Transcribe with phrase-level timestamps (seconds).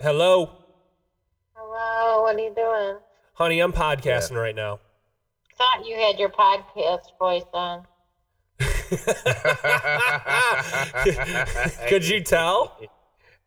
[0.00, 0.50] Hello,
[1.54, 2.96] Hello, what are you doing?
[3.34, 3.60] honey.
[3.60, 4.78] I'm podcasting right now.
[5.56, 7.86] Thought you had your podcast voice on.
[11.88, 12.78] Could you tell?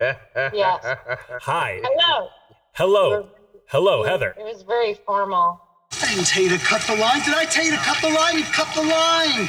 [0.01, 0.97] Yes.
[1.41, 1.79] Hi.
[1.83, 2.29] Hello.
[2.73, 3.29] Hello.
[3.67, 4.33] Hello, Heather.
[4.37, 5.61] It was very formal.
[6.01, 7.21] I didn't tell you to cut the line.
[7.23, 8.37] Did I tell you to cut the line?
[8.39, 9.47] You cut the line.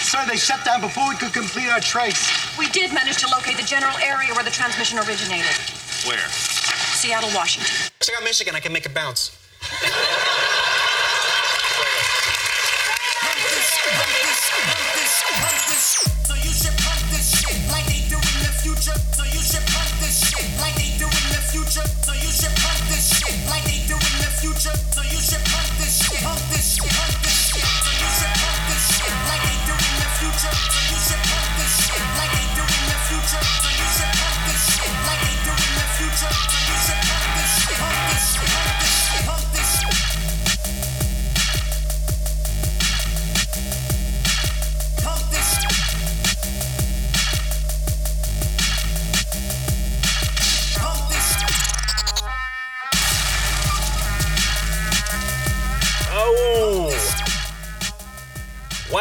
[0.00, 2.56] Sorry, they shut down before we could complete our trace.
[2.58, 5.54] We did manage to locate the general area where the transmission originated.
[6.06, 6.28] Where?
[6.28, 7.92] Seattle, Washington.
[8.00, 8.54] Check out Michigan.
[8.54, 9.38] I can make it bounce.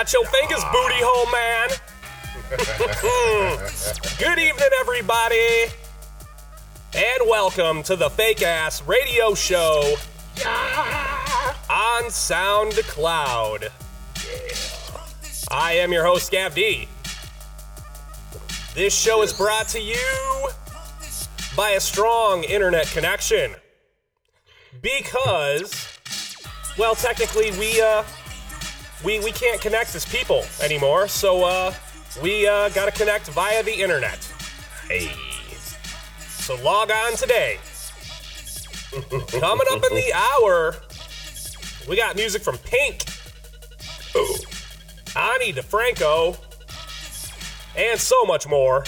[0.02, 1.70] Watch your fingers, booty hole man.
[4.18, 5.66] Good evening, everybody.
[6.96, 9.94] And welcome to the fake ass radio show
[11.70, 13.70] on SoundCloud.
[15.52, 16.88] I am your host, Scav D.
[18.74, 20.50] This show is brought to you
[21.56, 23.54] by a strong internet connection.
[24.82, 26.00] Because,
[26.80, 28.04] well, technically, we, uh,
[29.04, 31.74] we, we can't connect as people anymore, so, uh,
[32.22, 34.20] we, uh, gotta connect via the internet.
[34.88, 35.12] Hey.
[36.20, 37.60] So log on today.
[39.40, 40.76] Coming up in the hour,
[41.88, 43.06] we got music from Pink,
[45.16, 46.38] Ani DiFranco,
[47.78, 48.84] and so much more.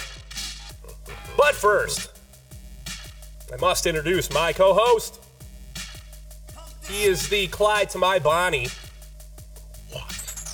[1.37, 2.11] But first,
[3.51, 5.23] I must introduce my co host.
[6.89, 8.67] He is the Clyde to my Bonnie.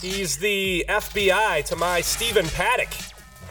[0.01, 2.89] He's the FBI to my Stephen Paddock.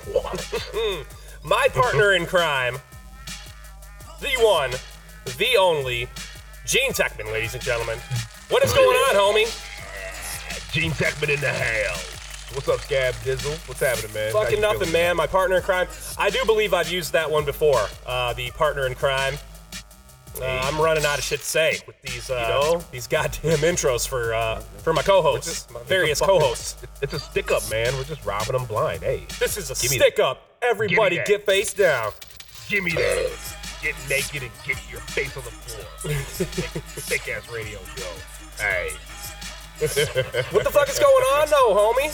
[1.45, 2.79] my partner in crime.
[4.21, 4.71] The one,
[5.37, 6.09] the only,
[6.65, 7.99] Gean Techman, ladies and gentlemen.
[8.49, 10.73] What is going on, homie?
[10.73, 12.15] Gean Techman in the house.
[12.55, 13.69] What's up, Scav Dizzle?
[13.69, 14.33] What's happening, man?
[14.33, 14.93] Fucking nothing, feeling?
[14.95, 15.17] man.
[15.17, 15.87] My partner in crime.
[16.17, 17.87] I do believe I've used that one before.
[18.07, 19.35] Uh, the partner in crime.
[20.41, 22.84] Uh, I'm running out of shit to say with these, uh, know?
[22.93, 26.77] these goddamn intros for uh, for my co-hosts, my various co-hosts.
[27.03, 27.94] It's a stick up, man.
[27.94, 29.03] We're just robbing them blind.
[29.03, 30.43] Hey, This is a stick up.
[30.62, 32.12] Everybody get face down.
[32.69, 33.31] give me that.
[33.83, 36.12] Get naked and get your face on the floor.
[36.12, 38.62] Thick ass radio show.
[38.62, 38.91] Hey.
[40.50, 42.11] What the fuck is going on, though, homie?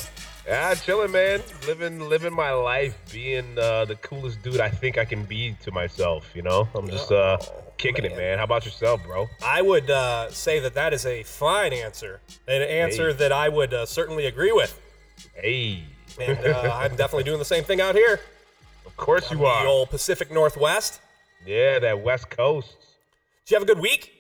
[0.51, 1.41] Ah, chilling, man.
[1.67, 5.73] Living, living my life, being uh, the coolest dude I think I can be to
[5.73, 6.31] myself.
[6.35, 7.39] You know, I'm just uh,
[7.79, 8.19] kicking it, man.
[8.19, 8.39] man.
[8.39, 9.29] How about yourself, bro?
[9.43, 13.17] I would uh, say that that is a fine answer, an answer Hey.
[13.19, 14.79] that I would uh, certainly agree with.
[15.35, 15.85] Hey,
[16.21, 18.21] And uh, I'm definitely doing the same thing out here.
[18.85, 19.65] of course you are.
[19.65, 21.01] The old Pacific Northwest.
[21.47, 22.77] Yeah, that West Coast.
[23.47, 24.14] Did you have a good week?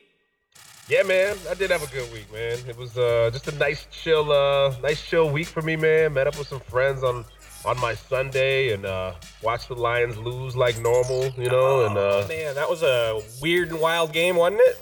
[0.88, 2.58] Yeah, man, I did have a good week, man.
[2.68, 6.12] It was uh, just a nice chill, uh, nice chill week for me, man.
[6.12, 7.24] Met up with some friends on
[7.64, 11.86] on my Sunday and uh, watched the Lions lose like normal, you know.
[11.86, 14.76] and uh, Man, that was a weird and wild game, wasn't it?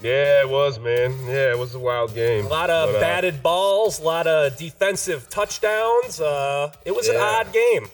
[0.00, 1.12] yeah, it was, man.
[1.26, 2.46] Yeah, it was a wild game.
[2.46, 6.20] A lot of But, uh, batted balls, a lot of defensive touchdowns.
[6.20, 7.88] Uh, it was an odd game,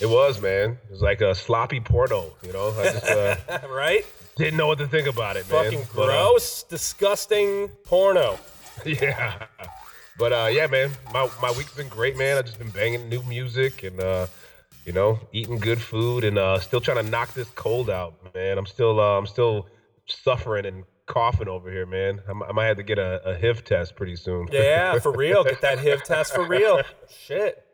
[0.00, 0.72] It was, man.
[0.84, 2.74] It was like a sloppy porno, you know.
[2.78, 3.36] I just uh,
[3.70, 4.04] right?
[4.38, 5.64] Didn't know what to think about it, man.
[5.64, 8.38] Fucking But, uh, gross, disgusting porno.
[8.84, 9.46] Yeah.
[10.18, 12.38] But uh yeah, man, my my week's been great, man.
[12.38, 14.26] I've just been banging new music and uh
[14.86, 18.56] you know, eating good food and uh still trying to knock this cold out, man.
[18.56, 19.66] I'm still uh, I'm still
[20.06, 22.20] suffering and coughing over here, man.
[22.28, 24.48] I'm, I might have to get a, a HIV test pretty soon.
[24.52, 25.42] Yeah, for real.
[25.42, 26.82] Get that HIV test for real.
[27.08, 27.64] Shit.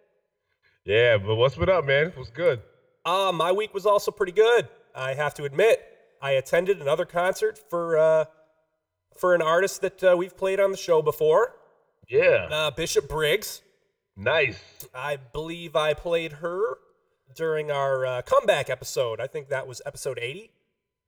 [0.87, 2.13] yeah, but what's been up, man?
[2.15, 2.63] What's good?
[3.05, 4.69] Uh, my week was also pretty good.
[4.95, 5.83] I have to admit,
[6.25, 8.25] I attended another concert for uh,
[9.17, 11.55] for an artist that uh, we've played on the show before,
[12.09, 12.49] Yeah.
[12.51, 13.63] uh, Bishop Briggs.
[14.17, 14.59] nice.
[14.95, 16.79] I believe I played her
[17.35, 19.21] during our uh, comeback episode.
[19.21, 20.51] I think that was episode 80.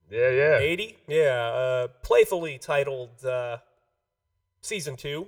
[0.09, 0.57] Yeah, yeah.
[0.59, 0.97] 80?
[1.07, 1.23] Yeah,
[1.63, 3.57] uh, playfully titled uh,
[4.61, 5.27] Season 2,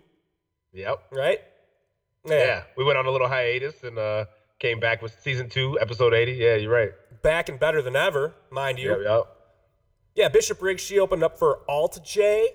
[0.74, 1.04] Yep.
[1.12, 1.40] right?
[2.26, 2.64] Yeah.
[2.78, 4.26] We went on a little hiatus and uh
[4.60, 6.34] came back with season two, episode 80.
[6.34, 6.92] Yeah, you're right.
[7.24, 8.90] Back and better than ever, mind you.
[8.92, 9.24] Yep, yep.
[10.16, 12.50] Yeah, Bishop Briggs, she opened up for Alt J,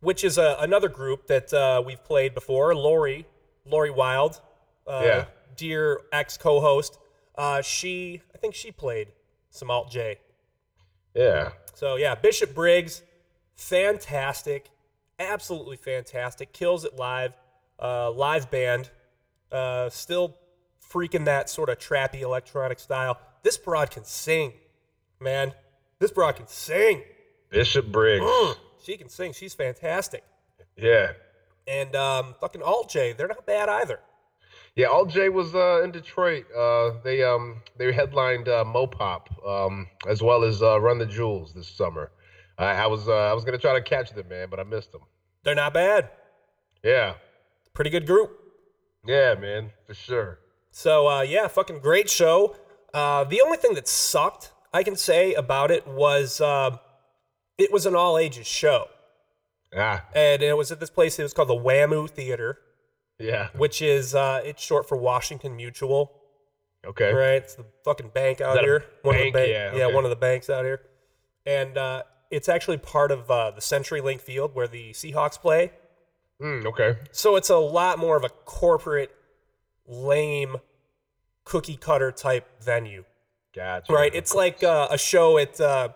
[0.00, 2.74] which is a, another group that uh, we've played before.
[2.74, 3.26] Lori,
[3.64, 4.40] Lori Wild,
[4.86, 5.24] uh, Yeah.
[5.56, 6.98] dear ex co host.
[7.34, 9.08] Uh, she, I think she played
[9.50, 10.18] some Alt J.
[11.14, 11.52] Yeah.
[11.74, 13.02] So yeah, Bishop Briggs,
[13.54, 14.70] fantastic,
[15.18, 16.52] absolutely fantastic.
[16.52, 17.32] Kills it live,
[17.80, 18.90] uh, live band,
[19.50, 20.36] uh, still
[20.90, 23.18] freaking that sort of trappy electronic style.
[23.42, 24.52] This broad can sing,
[25.20, 25.52] man.
[25.98, 27.02] This broad can sing.
[27.50, 28.24] Bishop Briggs.
[28.24, 29.32] Mm, she can sing.
[29.32, 30.22] She's fantastic.
[30.76, 31.12] Yeah.
[31.66, 34.00] And um, fucking Alt J, they're not bad either.
[34.74, 36.44] Yeah, Alt J was uh, in Detroit.
[36.54, 41.54] Uh, they um they headlined uh, Mopop um, as well as uh, Run the Jewels
[41.54, 42.10] this summer.
[42.58, 44.92] I, I was uh, I was gonna try to catch them, man, but I missed
[44.92, 45.00] them.
[45.44, 46.10] They're not bad.
[46.84, 47.14] Yeah,
[47.72, 48.38] Pretty good group.
[49.06, 50.40] yeah, man, for sure.
[50.70, 52.54] So uh, yeah, fucking great show.
[52.92, 56.78] Uh, the only thing that sucked, I can say about it was um
[57.58, 58.88] it was an all ages show,
[59.74, 61.18] Ah, and it was at this place.
[61.18, 62.58] It was called the WaMu Theater,
[63.18, 63.48] yeah.
[63.56, 66.12] which is uh, it's short for Washington Mutual,
[66.86, 67.12] Okay.
[67.14, 67.42] right?
[67.42, 68.84] It's the fucking bank out here.
[69.02, 69.34] One bank?
[69.34, 69.94] of the Yeah, yeah, okay.
[69.94, 70.82] one of the banks out here,
[71.46, 75.72] and uh, it's actually part of uh, the CenturyLink Field where the Seahawks play.
[76.42, 76.98] Mm, okay.
[77.12, 79.10] So it's a lot more of a corporate,
[79.86, 80.58] lame,
[81.44, 83.04] cookie cutter type venue.
[83.56, 83.90] Gotcha.
[83.92, 84.14] Right.
[84.14, 85.88] It's like uh, a show at uh,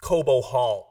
[0.00, 0.88] Cobo Hall.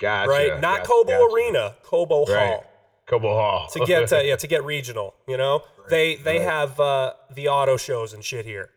[0.00, 0.28] gotcha.
[0.28, 0.60] right.
[0.60, 1.34] Not gotcha, Cobo gotcha.
[1.34, 1.74] Arena.
[1.84, 2.46] Cobo Right.
[2.48, 2.64] Hall.
[3.06, 3.68] Cobo Hall.
[3.72, 5.14] To get uh, yeah to get regional.
[5.28, 6.48] You know they they right.
[6.48, 8.70] have uh, the auto shows and shit here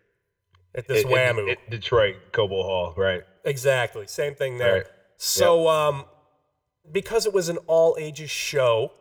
[0.75, 1.49] at this In- in- WaMu.
[1.49, 2.93] in Detroit, Cobo Hall.
[2.95, 3.23] Right.
[3.43, 4.05] exactly.
[4.07, 4.73] Same thing there.
[4.73, 4.85] Right.
[5.17, 6.05] So um,
[6.91, 8.91] because it was an all ages show,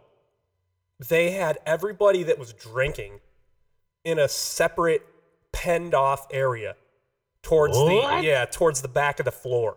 [1.08, 3.20] they had everybody that was drinking
[4.02, 5.02] in a separate
[5.52, 6.74] penned off area
[7.42, 9.76] towards the yeah towards the back of the floor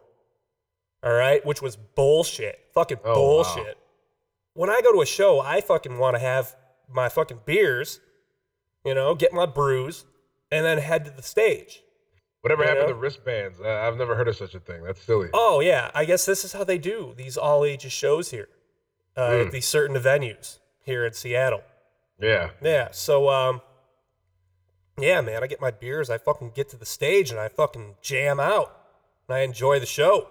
[1.03, 3.15] all right which was bullshit fucking Oh, wow.
[3.15, 3.77] bullshit
[4.53, 6.55] when i go to a show i fucking want to have
[6.91, 7.99] my fucking beers
[8.83, 10.05] you know get my brews
[10.51, 11.81] and then head to the stage
[12.41, 12.93] Whatever You happened know?
[12.93, 13.61] to wristbands?
[13.61, 14.81] I've never heard of such a thing.
[14.83, 15.29] That's silly.
[15.33, 18.49] oh yeah i guess this is how they do these all ages shows here
[19.15, 21.61] uh, at these certain venues here in seattle
[22.19, 22.49] Yeah.
[22.61, 22.89] Yeah.
[22.91, 23.61] So um
[24.99, 27.95] yeah, man, I get my beers, I fucking get to the stage and I fucking
[28.01, 28.77] jam out.
[29.27, 30.27] And I enjoy the show.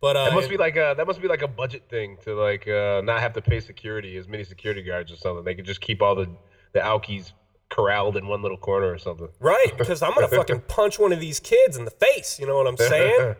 [0.00, 2.34] But uh That must be like a that must be like a budget thing to
[2.34, 5.44] like uh, not have to pay security as many security guards or something.
[5.44, 6.28] They could just keep all the
[6.72, 7.32] the alkies
[7.68, 9.28] corralled in one little corner or something.
[9.38, 12.56] right, because I'm gonna fucking punch one of these kids in the face, you know
[12.56, 13.34] what I'm saying?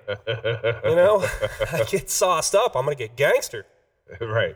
[0.85, 1.25] you know?
[1.73, 3.67] I get sauced up, I'm gonna get gangster.
[4.21, 4.55] right.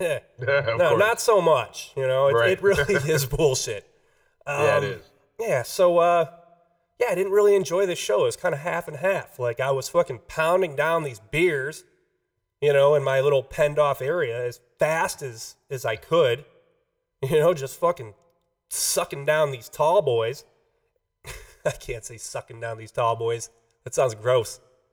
[0.00, 0.98] no, course.
[0.98, 1.92] not so much.
[1.96, 2.50] You know, it, Right.
[2.50, 3.86] it really is bullshit.
[4.46, 5.00] Yeah, it Um.
[5.38, 6.26] Yeah, so uh
[7.00, 8.20] yeah, I didn't really enjoy this show.
[8.22, 9.38] It was kind of half and half.
[9.38, 11.84] Like I was fucking pounding down these beers,
[12.60, 16.44] you know, in my little penned off area as fast as as I could.
[17.30, 18.14] You know, just fucking
[18.68, 20.44] sucking down these tall boys.
[21.64, 23.48] I can't say sucking down these tall boys.
[23.84, 24.58] That sounds gross.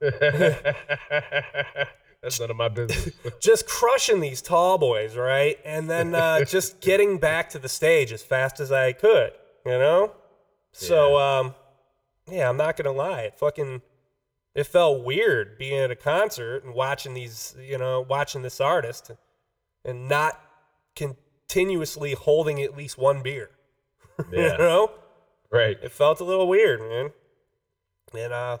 [2.22, 3.14] That's none of my business.
[3.40, 5.58] Just crushing these tall boys, right?
[5.64, 9.32] And then uh, just getting back to the stage as fast as I could,
[9.64, 10.12] you know?
[10.72, 11.54] So, um,
[12.30, 13.22] yeah, I'm not gonna lie.
[13.22, 13.82] It fucking
[14.54, 19.10] it felt weird being at a concert and watching these, you know, watching this artist
[19.84, 20.40] and not
[20.94, 23.50] continuously holding at least one beer.
[24.30, 24.52] Yeah.
[24.52, 24.90] you know?
[25.50, 25.78] right.
[25.82, 27.10] It felt a little weird, man.
[28.12, 28.58] And uh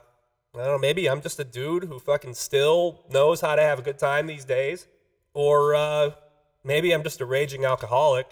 [0.54, 3.78] I don't know, maybe I'm just a dude who fucking still knows how to have
[3.78, 4.86] a good time these days.
[5.32, 6.10] Or uh
[6.64, 8.26] maybe I'm just a raging alcoholic.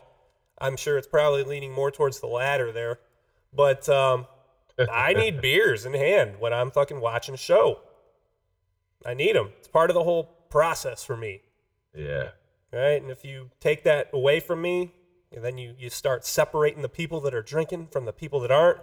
[0.60, 2.98] I'm sure it's probably leaning more towards the latter there.
[3.52, 4.26] But um
[4.92, 7.80] I need beers in hand when I'm fucking watching a show.
[9.06, 9.52] I need them.
[9.58, 11.42] It's part of the whole process for me
[11.94, 12.30] Yeah.
[12.72, 13.00] right?
[13.00, 14.92] And if you take that away from me,
[15.32, 18.50] and then you, you start separating the people that are drinking from the people that
[18.50, 18.78] aren't,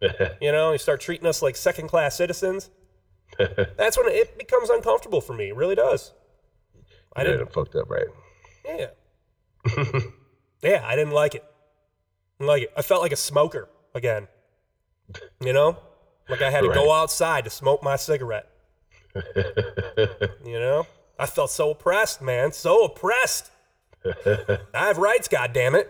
[0.40, 2.70] you know, you start treating us like second class citizens.
[3.38, 5.48] That's when it becomes uncomfortable for me.
[5.48, 6.12] It really does.
[7.14, 8.06] I didn't, fucked up, right?
[8.64, 8.86] yeah.
[10.62, 11.44] yeah, I didn't like it.
[12.38, 12.72] Didn't like it.
[12.76, 14.28] I felt like a smoker again.
[15.40, 15.76] You know?
[16.28, 18.48] Like I had to go outside to smoke my cigarette.
[19.14, 20.86] You know?
[21.18, 22.52] I felt so oppressed, man.
[22.52, 23.50] So oppressed.
[24.04, 25.88] I have rights, goddammit.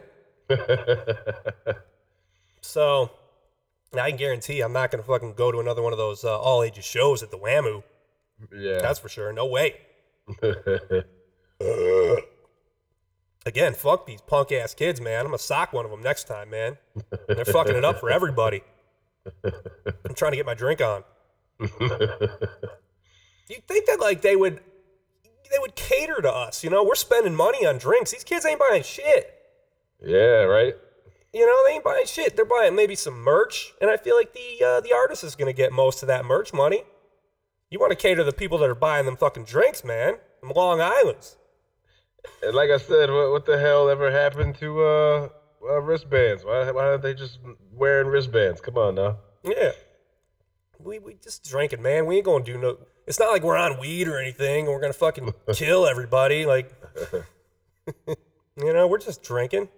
[2.61, 3.11] so,
[3.99, 6.39] I can guarantee I'm not going to fucking go to another one of those uh,
[6.39, 7.83] all ages shows at the WaMu.
[8.57, 8.81] yeah.
[8.81, 9.33] That's for sure.
[9.33, 9.77] No way.
[13.47, 15.21] Again, fuck these punk ass kids, man.
[15.21, 16.77] I'm going to sock one of them next time, man.
[17.27, 18.63] They're fucking it up for everybody.
[19.45, 21.03] I'm trying to get my drink on.
[21.61, 21.77] You'd
[23.67, 24.61] think that like they would
[25.51, 26.85] they would cater to us, you know?
[26.85, 28.13] We're spending money on drinks.
[28.13, 29.35] These kids ain't buying shit.
[30.01, 30.75] Yeah, right.
[31.33, 32.35] You know, they ain't buying shit.
[32.35, 35.53] They're buying maybe some merch, and I feel like the uh, the artist is gonna
[35.53, 36.83] get most of that merch money.
[37.71, 40.17] You want to cater to the people that are buying them fucking drinks, man.
[40.43, 41.37] Them Long Island's.
[42.43, 45.29] And like I said, what, what the hell ever happened to uh,
[45.63, 46.45] uh wristbands?
[46.45, 47.39] Why why aren't they just
[47.73, 48.61] wearing wristbands?
[48.61, 49.19] Come on now.
[49.45, 49.73] Yeah.
[50.81, 52.07] We we just drinking, man.
[52.07, 52.79] We ain't gonna do no.
[53.07, 54.65] It's not like we're on weed or anything.
[54.65, 56.47] and We're gonna fucking kill everybody.
[56.47, 56.73] Like,
[58.07, 59.69] you know, we're just drinking.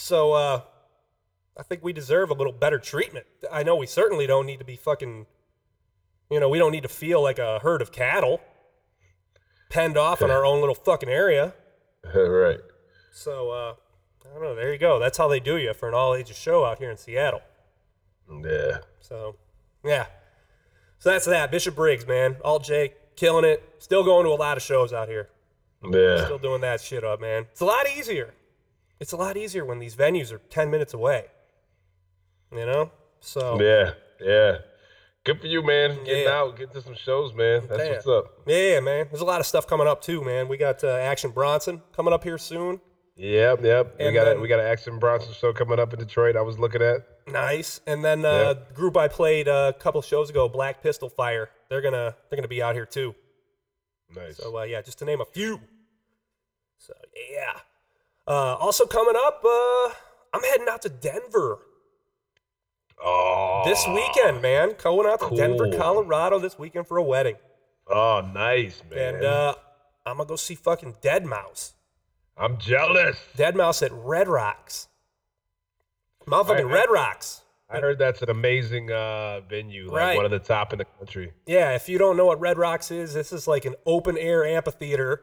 [0.00, 0.62] So uh,
[1.58, 3.26] I think we deserve a little better treatment.
[3.52, 5.26] I know we certainly don't need to be fucking.
[6.30, 8.40] You know, we don't need to feel like a herd of cattle,
[9.68, 11.52] penned off in our own little fucking area.
[12.14, 12.60] right.
[13.12, 13.74] So uh,
[14.24, 14.54] I don't know.
[14.54, 14.98] There you go.
[14.98, 17.42] That's how they do you for an all ages show out here in Seattle.
[18.30, 18.78] Yeah.
[19.00, 19.36] So,
[19.84, 20.06] yeah.
[20.98, 21.50] So that's that.
[21.50, 22.36] Bishop Briggs, man.
[22.42, 23.74] Alt J, killing it.
[23.78, 25.28] Still going to a lot of shows out here.
[25.84, 26.24] Yeah.
[26.24, 27.46] Still doing that shit up, man.
[27.50, 28.32] It's a lot easier.
[29.00, 31.26] It's a lot easier when these venues are 10 minutes away.
[32.52, 32.92] You know?
[33.20, 33.92] So, Yeah.
[34.20, 34.58] Yeah.
[35.24, 36.02] Good for you, man.
[36.04, 36.30] Getting Yeah.
[36.40, 37.66] out, getting to some shows, man.
[37.66, 37.92] That's Yeah.
[37.92, 38.24] what's up.
[38.46, 39.08] yeah, man.
[39.10, 40.48] There's a lot of stuff coming up too, man.
[40.48, 42.80] We got uh, Action Bronson coming up here soon.
[43.16, 43.98] Yep, yep.
[43.98, 46.36] we got then- a we got an Action Bronson show coming up in Detroit.
[46.36, 47.06] I was looking at.
[47.26, 47.80] Nice.
[47.86, 51.50] And then uh, the group I played a couple shows ago, Black Pistol Fire.
[51.68, 53.14] They're gonna they're gonna be out here too.
[54.14, 54.38] Nice.
[54.38, 55.60] So uh, yeah, just to name a few.
[56.78, 56.94] So
[57.30, 57.60] yeah.
[58.30, 59.88] Uh, also coming up, uh,
[60.32, 61.58] I'm heading out to Denver
[63.04, 64.74] oh, this weekend, man.
[64.80, 65.76] Going out to Denver.
[65.76, 67.34] Colorado this weekend for a wedding,
[67.88, 69.16] Oh, nice, man.
[69.16, 69.54] and uh,
[70.06, 71.72] I'm gonna go see fucking Dead Mouse.
[72.36, 73.16] I'm jealous.
[73.34, 74.86] Dead Mouse at Red Rocks.
[76.26, 77.40] Motherfucking I- I- Red Rocks.
[77.68, 80.16] I heard that's an amazing uh, venue, like Right.
[80.16, 81.32] one of the top in the country.
[81.46, 84.44] Yeah, if you don't know what Red Rocks is, this is like an open air
[84.44, 85.22] amphitheater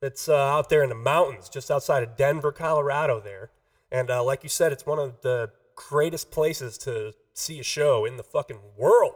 [0.00, 3.20] that's uh, out there in the mountains, just outside of Denver, Colorado.
[3.20, 3.50] There,
[3.92, 8.04] and uh, like you said, it's one of the greatest places to see a show
[8.04, 9.14] in the fucking world.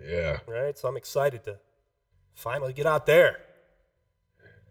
[0.00, 0.38] Yeah.
[0.48, 1.58] Right, so I'm excited to
[2.34, 3.38] finally get out there.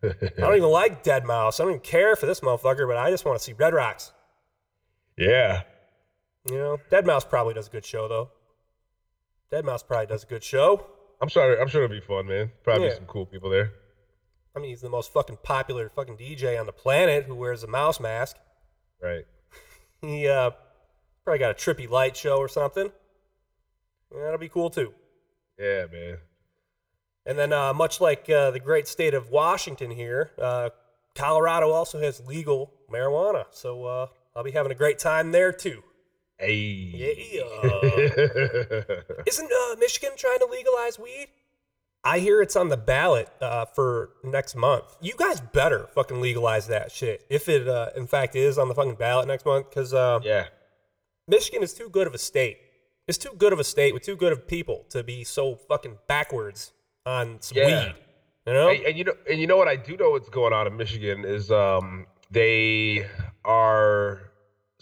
[0.04, 1.60] I don't even like Dead Mouse.
[1.60, 4.12] I don't even care for this motherfucker, but I just want to see Red Rocks.
[5.18, 5.62] Yeah.
[6.50, 8.32] You know, Dead Mouse probably does a good show though.
[9.50, 10.88] Dead Mouse probably does a good show.
[11.22, 11.58] I'm sorry.
[11.58, 12.52] I'm sure it'll be fun, man.
[12.64, 12.96] Probably Yeah.
[12.96, 13.72] some cool people there.
[14.56, 17.68] I mean, he's the most fucking popular fucking DJ on the planet who wears a
[17.68, 18.38] mouse mask.
[19.02, 19.26] Right.
[20.02, 20.52] He uh,
[21.24, 22.92] probably got a trippy light show or something.
[24.14, 24.94] Yeah, that'll be cool too.
[25.58, 26.18] Yeah, man.
[27.26, 30.72] And then, uh, much like uh, the great state of Washington here, uh,
[31.16, 33.46] Colorado also has legal marijuana.
[33.52, 35.84] So uh, I'll be having a great time there too.
[36.38, 37.14] Hey.
[37.32, 37.44] Yeah.
[39.26, 41.28] Isn't uh, Michigan trying to legalize weed?
[42.06, 44.84] I hear it's on the ballot uh, for next month.
[45.00, 48.76] You guys better fucking legalize that shit if it, uh, in fact, is on the
[48.76, 49.70] fucking ballot next month.
[49.70, 50.48] Because uh, yeah.
[51.28, 52.58] Michigan is too good of a state.
[53.08, 55.98] It's too good of a state with too good of people to be so fucking
[56.08, 56.74] backwards
[57.06, 57.86] on some Yeah.
[57.88, 57.96] weed.
[58.48, 58.70] You know?
[58.70, 60.76] And, and you know, and you know what I do know what's going on in
[60.76, 63.08] Michigan is um, they
[63.46, 64.32] are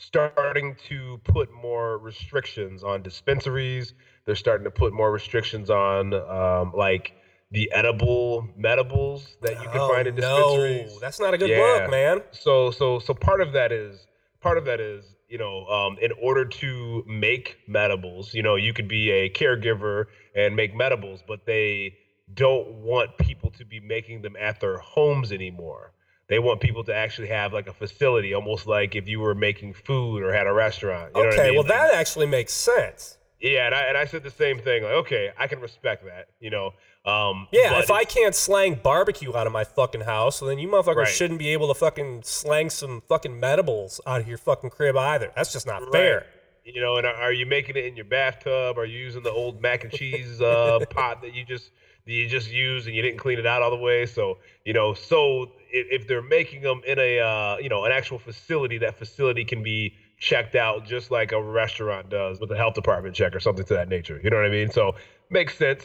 [0.02, 3.94] starting to put more restrictions on dispensaries.
[4.26, 7.14] They're starting to put more restrictions on um, like
[7.52, 10.92] the edible medibles that you can Oh, find in dispensaries.
[10.94, 11.84] No, that's not a good Yeah.
[11.84, 12.24] look, man.
[12.32, 14.08] So so so part of that is
[14.42, 18.74] part of that is you know um, in order to make medibles, you know you
[18.74, 20.06] could be a caregiver
[20.36, 21.94] and make medibles, but they
[22.34, 25.94] don't want people to be making them at their homes anymore.
[26.32, 29.74] They want people to actually have like a facility, almost like if you were making
[29.74, 31.12] food or had a restaurant.
[31.14, 31.56] You know what I okay, mean?
[31.58, 33.18] well, that actually makes sense.
[33.42, 34.84] yeah, and I, and I said the same thing.
[34.84, 36.28] Like, okay, I can respect that.
[36.40, 36.68] You know,
[37.06, 40.96] um, Yeah, if I can't slang barbecue out of my fucking house, then you motherfuckers
[40.96, 41.08] Right.
[41.10, 45.32] shouldn't be able to fucking slang some fucking medibles out of your fucking crib either.
[45.36, 46.28] That's just not fair.
[46.64, 48.78] You know, and are- are you making it in your bathtub?
[48.78, 51.72] Are you using the old mac and cheese uh, pot that you just
[52.06, 54.06] that you just used and you didn't clean it out all the way?
[54.06, 58.20] So you know, so if, they're making them in a uh, you know an actual
[58.20, 62.76] facility, that facility can be checked out just like a restaurant does with a health
[62.76, 64.20] department check or something to that nature.
[64.24, 64.70] You know what I mean?
[64.70, 64.96] So
[65.30, 65.84] makes sense.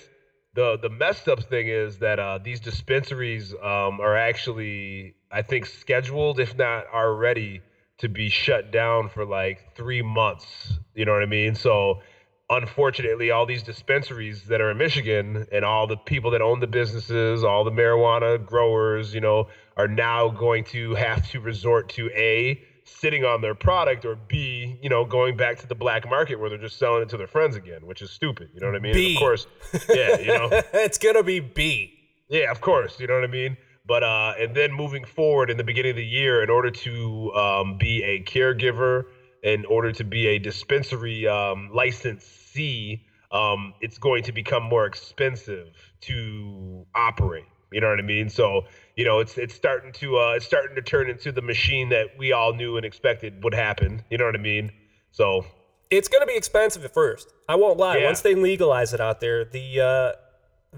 [0.54, 5.66] The the messed up thing is that uh, these dispensaries um, are actually, I think,
[5.66, 7.62] scheduled, if not already,
[7.98, 10.46] to be shut down for like three months.
[10.94, 11.54] You know what I mean?
[11.54, 12.00] So
[12.48, 16.66] unfortunately, all these dispensaries that are in Michigan and all the people that own the
[16.66, 22.10] businesses, all the marijuana growers, you know, are now going to have to resort to
[22.10, 26.36] a sitting on their product, or B, you know, going back to the black market
[26.38, 28.50] where they're just selling it to their friends again, which is stupid.
[28.54, 28.94] You know what I mean?
[28.94, 29.14] B.
[29.14, 29.46] Of course,
[29.88, 31.92] yeah, you know, it's gonna be B.
[32.28, 32.98] yeah, of course.
[33.00, 33.56] You know what I mean?
[33.86, 37.32] But uh, and then moving forward in the beginning of the year, in order to
[37.34, 39.04] um, be a caregiver,
[39.42, 45.68] in order to be a dispensary um, licensee, um, it's going to become more expensive
[46.02, 47.44] to operate.
[47.72, 48.28] You know what I mean?
[48.28, 48.64] So
[48.96, 52.18] you know, it's it's starting to uh, it's starting to turn into the machine that
[52.18, 54.02] we all knew and expected would happen.
[54.10, 54.72] You know what I mean?
[55.10, 55.44] So
[55.90, 57.32] It's gonna be expensive at first.
[57.48, 57.98] I won't lie.
[57.98, 58.06] Yeah.
[58.06, 60.12] Once they legalize it out there, the uh,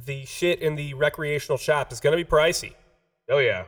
[0.05, 2.75] the shit in the recreational shop is gonna be pricey.
[3.31, 3.65] Oh yeah,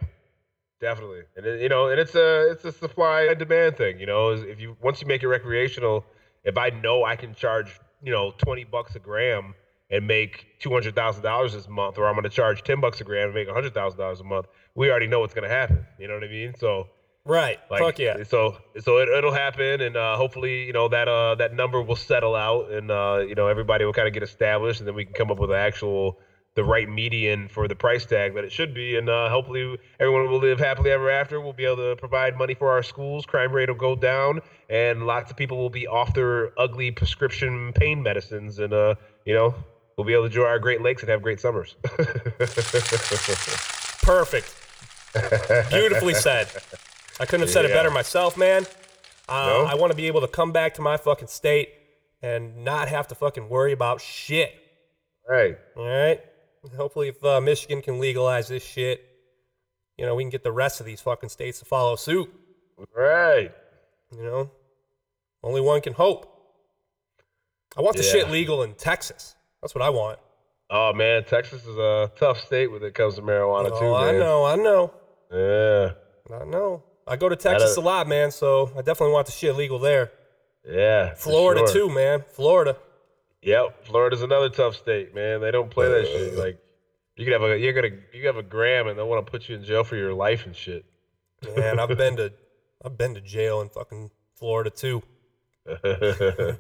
[0.80, 1.23] definitely.
[1.37, 4.00] And it, you know, and it's a it's a supply and demand thing.
[4.00, 6.04] You know, if you once you make it recreational,
[6.42, 9.54] if I know I can charge you know twenty bucks a gram
[9.90, 13.00] and make two hundred thousand dollars this month, or I'm going to charge ten bucks
[13.00, 15.54] a gram and make hundred thousand dollars a month, we already know what's going to
[15.54, 15.87] happen.
[15.99, 16.54] You know what I mean?
[16.59, 16.88] So.
[17.26, 17.59] Right.
[17.70, 18.23] Like, Fuck yeah.
[18.23, 21.94] So so it, it'll happen, and uh, hopefully you know that uh, that number will
[21.94, 25.04] settle out, and uh, you know everybody will kind of get established, and then we
[25.04, 26.18] can come up with an actual
[26.54, 30.30] the right median for the price tag that it should be, and uh, hopefully everyone
[30.30, 31.40] will live happily ever after.
[31.40, 35.06] We'll be able to provide money for our schools, crime rate will go down, and
[35.06, 38.94] lots of people will be off their ugly prescription pain medicines, and uh,
[39.25, 39.54] you know
[40.00, 41.75] we'll be able to enjoy our Great Lakes and have great summers.
[44.02, 44.57] Perfect.
[45.69, 46.49] Beautifully said.
[47.19, 48.64] I couldn't have said it better myself, man.
[49.28, 49.66] Uh, No?
[49.66, 51.69] I want to be able to come back to my fucking state
[52.23, 54.54] and not have to fucking worry about shit.
[55.28, 55.59] right.
[55.76, 56.23] All right.
[56.76, 59.07] Hopefully, if uh, Michigan can legalize this shit,
[59.99, 62.30] you know, we can get the rest of these fucking states to follow suit.
[62.97, 63.52] Right.
[64.16, 64.50] You know,
[65.42, 66.26] only one can hope.
[67.76, 69.37] I want the shit legal in Texas.
[69.62, 70.19] That's what I want.
[70.71, 73.87] Oh man, Texas is a tough state when it comes to marijuana too.
[73.87, 74.93] Oh, I know, I know,
[75.33, 76.85] Yeah, I know.
[77.07, 78.31] I go to Texas a lot, man.
[78.31, 80.12] So I definitely want the shit legal there.
[80.64, 81.14] yeah.
[81.14, 81.88] Florida sure.
[81.88, 82.25] too, man.
[82.33, 82.76] Florida.
[83.43, 85.40] Yep, Florida's another tough state, man.
[85.40, 86.35] They don't play that shit.
[86.35, 86.43] Uh.
[86.43, 86.59] Like,
[87.17, 89.49] you could have a you're gonna you have a gram and they want to put
[89.49, 90.85] you in jail for your life and shit.
[91.57, 92.33] Man, I've been to
[92.85, 95.03] I've been to jail in fucking Florida too.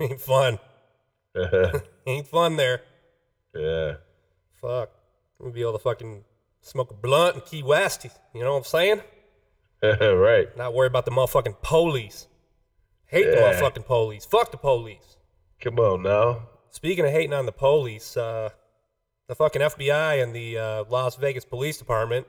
[0.00, 0.58] Ain't fun.
[2.06, 2.82] Ain't fun there.
[3.54, 3.94] Yeah.
[4.60, 4.90] Fuck.
[5.38, 6.24] We'll be able to fucking
[6.60, 8.06] smoke a blunt in Key West.
[8.34, 9.00] You know what I'm saying?
[9.82, 10.54] right.
[10.56, 12.26] Not worry about the motherfucking police.
[13.06, 14.24] Hate the motherfucking police.
[14.24, 15.16] Fuck the police.
[15.60, 16.48] Come on now.
[16.70, 18.50] Speaking of hating on the police, uh,
[19.26, 22.26] the fucking FBI and the uh, Las Vegas Police Department,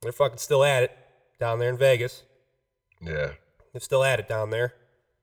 [0.00, 0.96] they're fucking still at it
[1.38, 2.22] down there in Vegas.
[3.00, 3.32] Yeah.
[3.72, 4.74] They're still at it down there.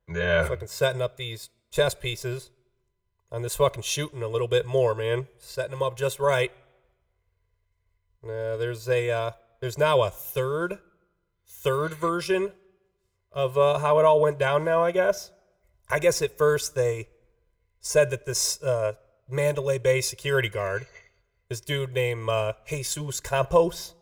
[0.07, 0.47] Yeah.
[0.47, 2.51] fucking setting up these chess pieces
[3.33, 5.27] on this fucking shooting a little bit more, man.
[5.39, 6.51] Setting them up just right.
[8.23, 10.79] Uh, there's a uh, there's now a third
[11.45, 12.51] third version
[13.31, 14.63] of uh, how it all went down.
[14.63, 15.31] Now, I guess.
[15.89, 17.09] I guess at first they
[17.81, 18.93] said that this uh,
[19.29, 20.85] Mandalay Bay security guard,
[21.49, 23.93] this dude named uh, Jesus Campos,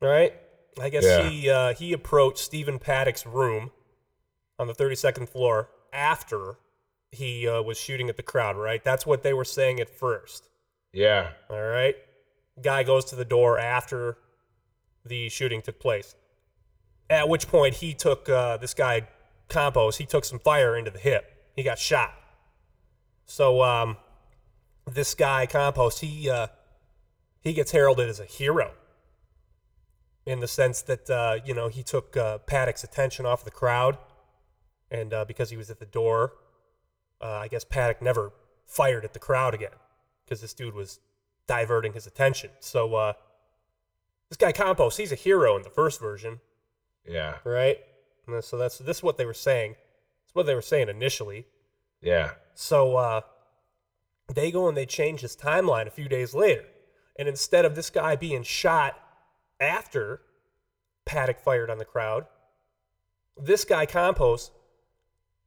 [0.00, 0.34] right?
[0.80, 1.28] I guess Yeah.
[1.28, 3.72] he uh, he approached Stephen Paddock's room
[4.58, 6.56] on the 32nd floor after
[7.12, 8.82] he uh, was shooting at the crowd, right?
[8.82, 10.48] That's what they were saying at first.
[10.92, 11.30] Yeah.
[11.48, 11.96] All right.
[12.60, 14.18] Guy goes to the door after
[15.04, 16.14] the shooting took place.
[17.08, 19.08] At which point he took uh, this guy
[19.48, 19.96] Campos.
[19.96, 21.24] He took some fire into the hip.
[21.56, 22.14] He got shot.
[23.26, 23.96] So um,
[24.86, 26.48] this guy Campos, he uh,
[27.40, 28.72] he gets heralded as a hero
[30.26, 33.98] in the sense that uh, you know he took uh, Paddock's attention off the crowd,
[34.90, 36.32] and uh, because he was at the door,
[37.20, 38.32] uh, I guess Paddock never
[38.66, 39.72] fired at the crowd again
[40.24, 41.00] because this dude was
[41.46, 42.50] diverting his attention.
[42.60, 43.12] So uh,
[44.28, 46.40] this guy Campos, he's a hero in the first version,
[47.06, 47.36] Yeah.
[47.44, 47.78] right?
[48.42, 49.72] So that's this is what they were saying.
[50.22, 51.46] That's what they were saying initially.
[52.00, 52.32] Yeah.
[52.54, 53.22] So uh,
[54.32, 56.64] they go and they change his timeline a few days later,
[57.18, 58.96] and instead of this guy being shot
[59.58, 60.20] after
[61.04, 62.26] Paddock fired on the crowd,
[63.36, 64.52] this guy Campos,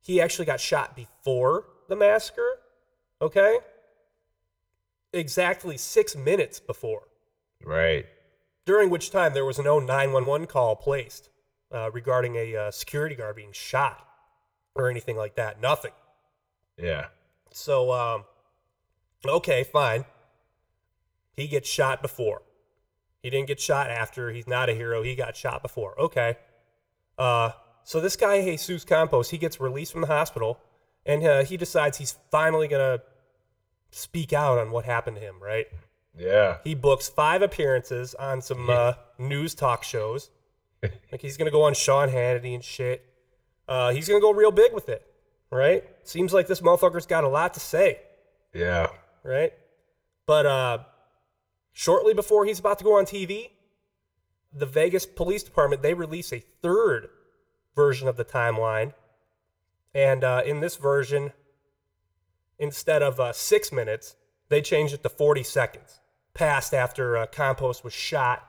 [0.04, 2.60] he actually got shot before the massacre.
[3.22, 3.58] Okay,
[5.13, 7.04] exactly six minutes before,
[7.63, 8.06] Right.
[8.66, 11.30] during which time there was no 911 call placed
[11.72, 14.06] uh, regarding a uh, security guard being shot
[14.76, 15.62] or anything like that.
[15.62, 15.92] Nothing.
[16.78, 17.08] Yeah.
[17.52, 18.26] So, um,
[19.26, 20.06] okay, fine.
[21.36, 22.42] He gets shot before.
[23.22, 24.32] He didn't get shot after.
[24.32, 25.02] He's not a hero.
[25.02, 26.00] He got shot before.
[26.00, 26.36] Okay.
[27.18, 27.52] Uh,
[27.84, 30.60] so this guy, Jesus Campos, he gets released from the hospital
[31.06, 33.04] and uh, he decides he's finally going to
[33.91, 35.67] speak out on what happened to him, right?
[36.17, 36.58] Yeah.
[36.63, 40.30] He books five appearances on some uh, news talk shows.
[41.12, 43.06] like he's gonna go on Sean Hannity and shit.
[43.67, 45.04] Uh, he's gonna go real big with it,
[45.50, 45.84] right?
[46.04, 48.00] Seems like this motherfucker's got a lot to say,
[48.54, 48.88] Yeah.
[49.24, 49.54] right?
[50.26, 50.78] But uh,
[51.72, 53.50] shortly before he's about to go on TV,
[54.54, 57.10] the Vegas Police Department they release a third
[57.75, 58.93] version of the timeline,
[59.93, 61.33] and uh, in this version,
[62.59, 64.15] instead of uh, six minutes,
[64.49, 65.99] they changed it to 40 seconds,
[66.33, 68.47] passed after uh, Campos was shot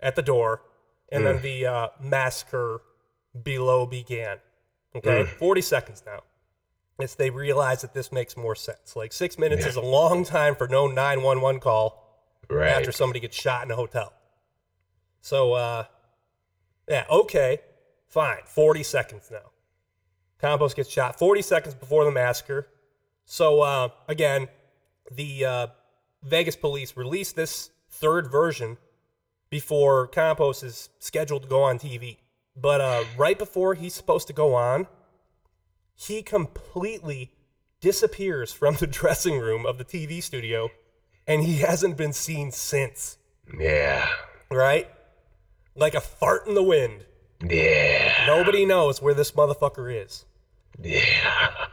[0.00, 0.62] at the door,
[1.10, 2.82] and then the uh, massacre
[3.42, 4.38] below began.
[4.96, 6.20] Okay, 40 seconds now.
[7.00, 8.94] It's they realize that this makes more sense.
[8.94, 12.00] Like six minutes is a long time for no 911 call
[12.48, 12.68] Right.
[12.68, 14.12] after somebody gets shot in a hotel.
[15.20, 15.84] So, uh,
[16.88, 17.60] yeah, okay,
[18.14, 18.38] fine.
[18.46, 19.50] 40 seconds now.
[20.40, 22.68] Campos gets shot 40 seconds before the massacre.
[23.24, 24.48] So, uh, again,
[25.10, 25.66] the uh,
[26.22, 28.78] Vegas police released this third version
[29.50, 32.18] before Campos is scheduled to go on TV.
[32.56, 34.86] But uh, right before he's supposed to go on,
[35.94, 37.32] he completely
[37.80, 40.70] disappears from the dressing room of the TV studio
[41.26, 43.16] and he hasn't been seen since,
[43.58, 44.06] yeah.
[44.50, 44.88] right?
[45.74, 47.06] Like a fart in the wind.
[47.42, 48.24] Yeah.
[48.26, 50.24] Nobody knows where this motherfucker is.
[50.80, 51.66] Yeah.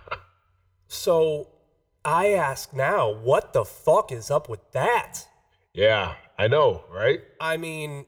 [0.88, 1.47] So
[2.04, 5.28] I ask now, what the fuck is up with that?
[5.74, 6.15] Yeah.
[6.38, 7.21] I know, right?
[7.39, 8.06] I mean,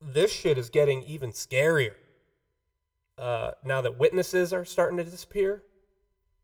[0.00, 1.94] this shit is getting even scarier.
[3.16, 5.62] Uh, now that witnesses are starting to disappear,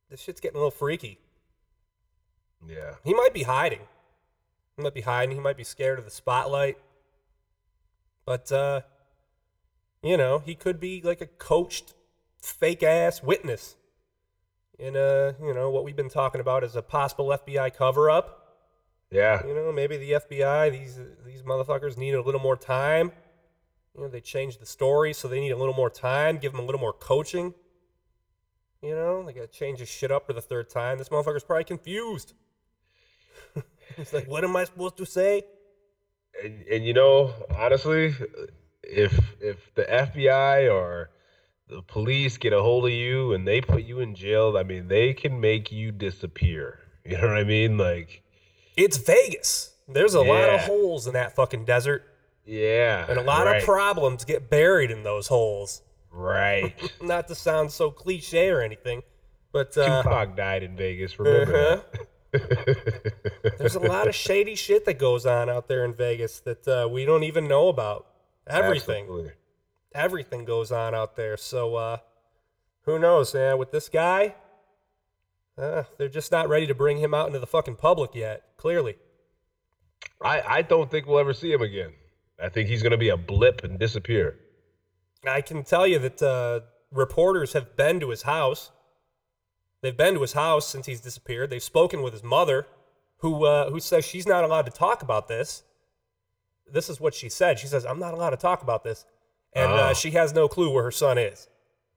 [0.08, 1.18] this shit's getting a little freaky.
[2.66, 2.94] Yeah.
[3.04, 3.80] He might be hiding.
[4.76, 5.34] He might be hiding.
[5.34, 6.78] He might be scared of the spotlight.
[8.24, 8.82] But, uh,
[10.02, 11.94] you know, he could be like a coached,
[12.40, 13.76] fake ass witness
[14.78, 18.10] in, a, uh, you know, what we've been talking about as a possible FBI cover
[18.10, 18.56] up.
[19.10, 19.46] Yeah.
[19.46, 23.12] You know, maybe the FBI, these these motherfuckers need a little more time.
[23.94, 26.38] You know, they changed the story, so they need a little more time.
[26.38, 27.54] Give them a little more coaching.
[28.82, 30.96] You know, they got to change his shit up for the third time.
[30.96, 32.32] This motherfucker's probably confused.
[33.96, 35.42] He's like, what am I supposed to say?
[36.42, 38.14] And, and you know, honestly,
[38.82, 41.10] if if the FBI or
[41.68, 44.88] the police get a hold of you and they put you in jail, I mean,
[44.88, 46.78] they can make you disappear.
[47.02, 47.78] You know what I mean?
[47.78, 48.22] Like,
[48.76, 49.74] It's Vegas.
[49.88, 52.04] There's a lot of holes in that fucking desert,
[52.44, 53.06] yeah.
[53.08, 55.80] and a lot right, of problems get buried in those holes.
[56.12, 56.74] Right.
[57.02, 59.02] Not to sound so cliche or anything,
[59.50, 61.18] but uh, Tupac died in Vegas.
[61.18, 61.98] Remember Uh-huh.
[62.32, 63.54] that?
[63.58, 66.86] There's a lot of shady shit that goes on out there in Vegas that uh,
[66.88, 68.06] we don't even know about.
[68.50, 69.32] Everything, Absolutely.
[69.94, 71.36] everything goes on out there.
[71.36, 71.96] So uh,
[72.82, 73.58] who knows, man?
[73.58, 74.34] With this guy,
[75.56, 78.42] uh, they're just not ready to bring him out into the fucking public yet.
[78.56, 78.96] Clearly,
[80.22, 81.92] I, I don't think we'll ever see him again.
[82.42, 84.38] I think he's going to be a blip and disappear.
[85.26, 86.60] I can tell you that uh,
[86.90, 88.70] reporters have been to his house.
[89.82, 91.50] They've been to his house since he's disappeared.
[91.50, 92.66] They've spoken with his mother,
[93.18, 95.62] who uh, who says she's not allowed to talk about this.
[96.72, 97.58] This is what she said.
[97.58, 99.04] She says, "I'm not allowed to talk about this,"
[99.52, 99.76] and Oh.
[99.76, 101.48] uh, she has no clue where her son is.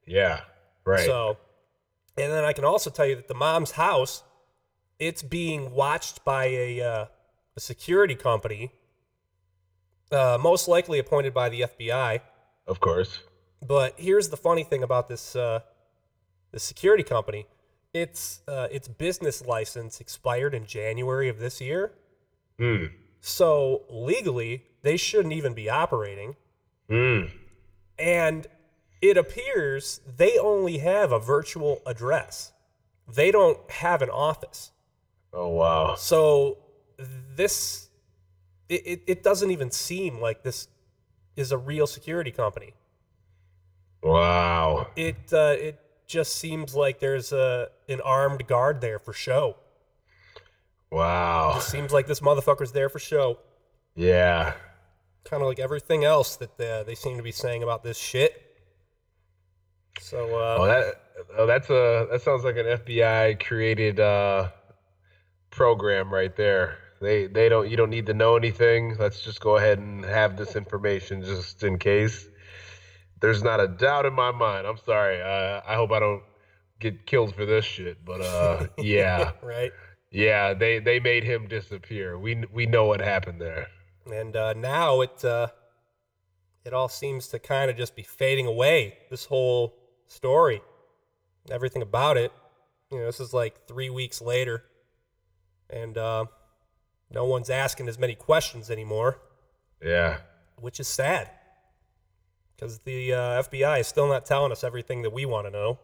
[0.06, 0.42] Yeah.
[0.86, 1.06] Right.
[1.06, 1.38] So,
[2.18, 4.24] and then I can also tell you that the mom's house,
[5.00, 7.06] it's being watched by a, uh,
[7.56, 8.72] a security company,
[10.12, 12.22] uh, most likely appointed by the FBI.
[12.68, 13.20] of course.
[13.66, 15.62] But here's the funny thing about this uh,
[16.52, 17.46] the security company.
[17.94, 21.94] Its uh, its business license expired in January of this year.
[22.60, 22.86] Hmm.
[23.26, 26.36] So legally, they shouldn't even be operating.
[26.90, 27.28] Hmm.
[27.98, 28.48] And
[29.02, 32.52] it appears they only have a virtual address.
[33.08, 34.72] They don't have an office.
[35.32, 35.96] Oh wow.
[35.96, 36.58] So
[36.98, 37.88] this
[38.68, 40.68] it, it, it doesn't even seem like this
[41.38, 42.74] is a real security company.
[44.04, 44.88] Wow.
[44.98, 49.56] It uh, it just seems like there's a an armed guard there for show.
[50.94, 51.58] Wow.
[51.60, 53.40] Seems like this motherfucker's there for show.
[53.96, 54.54] Yeah.
[55.26, 58.40] Kind of like everything else that uh, they seem to be saying about this shit.
[60.00, 60.94] So Oh, uh, that
[61.38, 64.50] oh, that's a that sounds like an FBI created uh,
[65.50, 66.78] program right there.
[67.02, 68.96] They they don't you don't need to know anything.
[69.00, 72.28] Let's just go ahead and have this information just in case.
[73.20, 74.68] There's not a doubt in my mind.
[74.68, 75.22] I'm sorry.
[75.22, 76.24] Uh, I hope I don't
[76.80, 78.04] get killed for this shit.
[78.04, 79.72] But uh, yeah, right.
[80.14, 82.18] Yeah, they they made him disappear.
[82.18, 83.68] We we know what happened there.
[84.12, 85.48] And uh, now it uh,
[86.64, 88.98] it all seems to kind of just be fading away.
[89.10, 89.76] This whole
[90.08, 90.62] story,
[91.52, 92.32] everything about it.
[92.92, 94.64] You know, this is like three weeks later,
[95.70, 96.26] and uh,
[97.10, 99.20] no one's asking as many questions anymore,
[99.84, 100.20] Yeah.
[100.58, 101.30] which is sad.
[102.56, 105.80] because the uh, FBI is still not telling us everything that we want to know.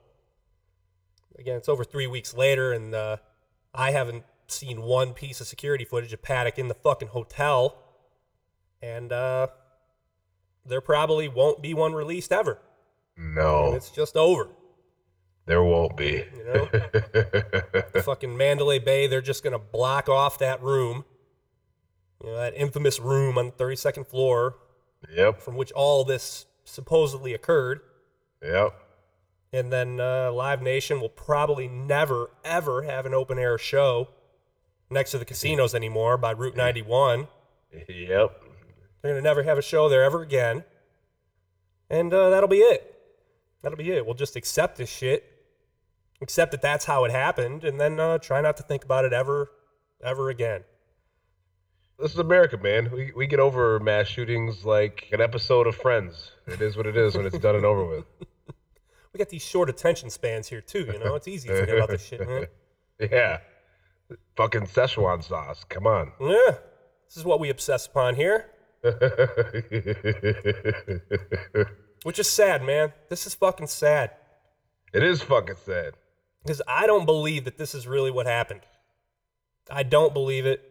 [1.37, 3.17] Again, it's over three weeks later, and uh,
[3.73, 7.83] I haven't seen one piece of security footage of Paddock in the fucking hotel.
[8.81, 9.47] And uh,
[10.65, 12.59] there probably won't be one released ever.
[13.17, 14.47] And No, it's just over.
[15.45, 16.23] there won't be.
[16.35, 18.01] You know?
[18.01, 21.05] fucking Mandalay Bay, they're just going to block off that room.
[22.23, 24.55] You know, that infamous room on the 32nd floor
[25.13, 27.79] yep, from which all this supposedly occurred.
[28.43, 28.73] yep.
[29.51, 34.09] And then uh, Live Nation will probably never, ever have an open air show
[34.89, 37.27] next to the casinos anymore by Route 91.
[37.71, 37.87] Yep.
[37.87, 40.63] They're going to never have a show there ever again.
[41.89, 42.95] And uh, that'll be it.
[43.61, 44.05] That'll be it.
[44.05, 45.23] We'll just accept this shit,
[46.21, 49.11] accept that that's how it happened, and then uh, try not to think about it
[49.11, 49.51] ever,
[50.03, 50.63] ever again.
[51.97, 52.89] This is America, man.
[52.93, 56.31] We we get over mass shootings like an episode of Friends.
[56.47, 58.05] It is what it is when it's done and over with.
[59.19, 60.85] We got these short attention spans here, too.
[60.93, 62.47] You know, it's easy to forget about this shit, man.
[63.11, 63.39] Yeah.
[64.37, 65.65] Fucking Szechuan sauce.
[65.67, 66.13] Come on.
[66.21, 66.55] Yeah.
[67.05, 68.45] This is what we obsess upon here,
[72.03, 72.93] which is sad, man.
[73.09, 74.11] This is fucking sad.
[74.93, 75.95] it is fucking sad.
[76.43, 78.61] because I don't believe that this is really what happened.
[79.69, 80.61] I don't believe it.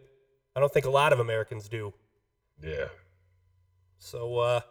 [0.55, 1.93] I don't think a lot of Americans do.
[2.63, 2.87] Yeah.
[3.99, 4.61] So, uh,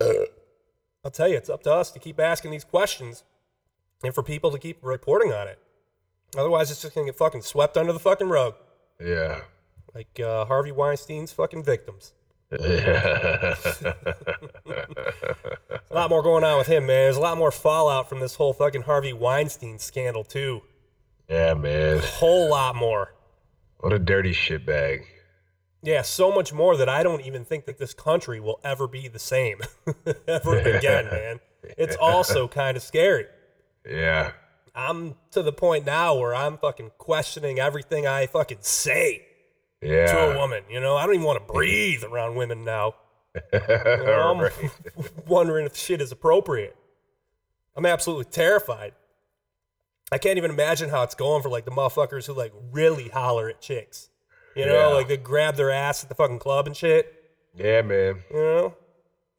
[1.08, 3.24] I'll tell you, it's up to us to keep asking these questions
[4.04, 5.58] and for people to keep reporting on it.
[6.36, 8.56] Otherwise, it's just gonna get fucking swept under the fucking rug,
[9.00, 9.40] Yeah.
[9.94, 12.12] like uh, Harvey Weinstein's fucking victims.
[12.52, 13.54] Yeah.
[15.90, 17.04] A lot more going on with him, man.
[17.06, 20.60] There's a lot more fallout from this whole fucking Harvey Weinstein scandal too.
[21.30, 21.96] yeah, man.
[21.96, 23.14] A whole lot more.
[23.78, 25.04] What a dirty shitbag.
[25.82, 29.06] Yeah, so much more that I don't even think that this country will ever be
[29.08, 29.60] the same
[30.28, 31.40] ever again, man.
[31.76, 33.26] It's also kind of scary.
[33.88, 34.32] Yeah.
[34.74, 39.24] I'm to the point now where I'm fucking questioning everything I fucking say
[39.80, 40.64] to a woman.
[40.68, 42.94] You know, I don't even want to breathe around women now.
[43.52, 44.52] You know, I'm Right.
[45.26, 46.76] wondering if shit is appropriate.
[47.76, 48.94] I'm absolutely terrified.
[50.10, 53.48] I can't even imagine how it's going for like the motherfuckers who like really holler
[53.48, 54.08] at chicks.
[54.58, 54.94] You know, Yeah.
[54.96, 57.14] like they grab their ass at the fucking club and shit.
[57.54, 58.22] Yeah, man.
[58.30, 58.74] You know,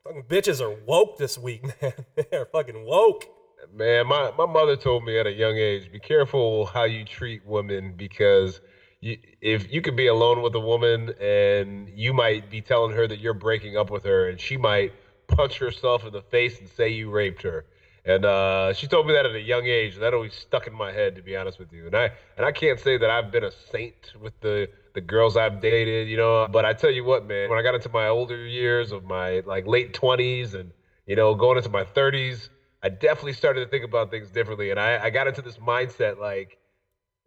[0.04, 1.94] fucking bitches are woke this week, man.
[2.32, 3.26] They're fucking woke.
[3.74, 7.46] Man, my, my mother told me at a young age, be careful how you treat
[7.46, 8.62] women because
[9.02, 13.08] you, if you could be alone with a woman and you might be telling her
[13.08, 14.94] that you're breaking up with her and she might
[15.28, 17.66] punch herself in the face and say you raped her.
[18.06, 19.98] And uh, she told me that at a young age.
[19.98, 21.86] That always stuck in my head, to be honest with you.
[21.86, 25.38] And I and I can't say that I've been a saint with the the girls
[25.38, 26.48] I've dated, you know.
[26.50, 29.42] But I tell you what, man, when I got into my older years of my
[29.46, 30.72] like late twenties and
[31.06, 32.50] you know going into my thirties,
[32.82, 34.72] I definitely started to think about things differently.
[34.72, 36.58] And I, I got into this mindset like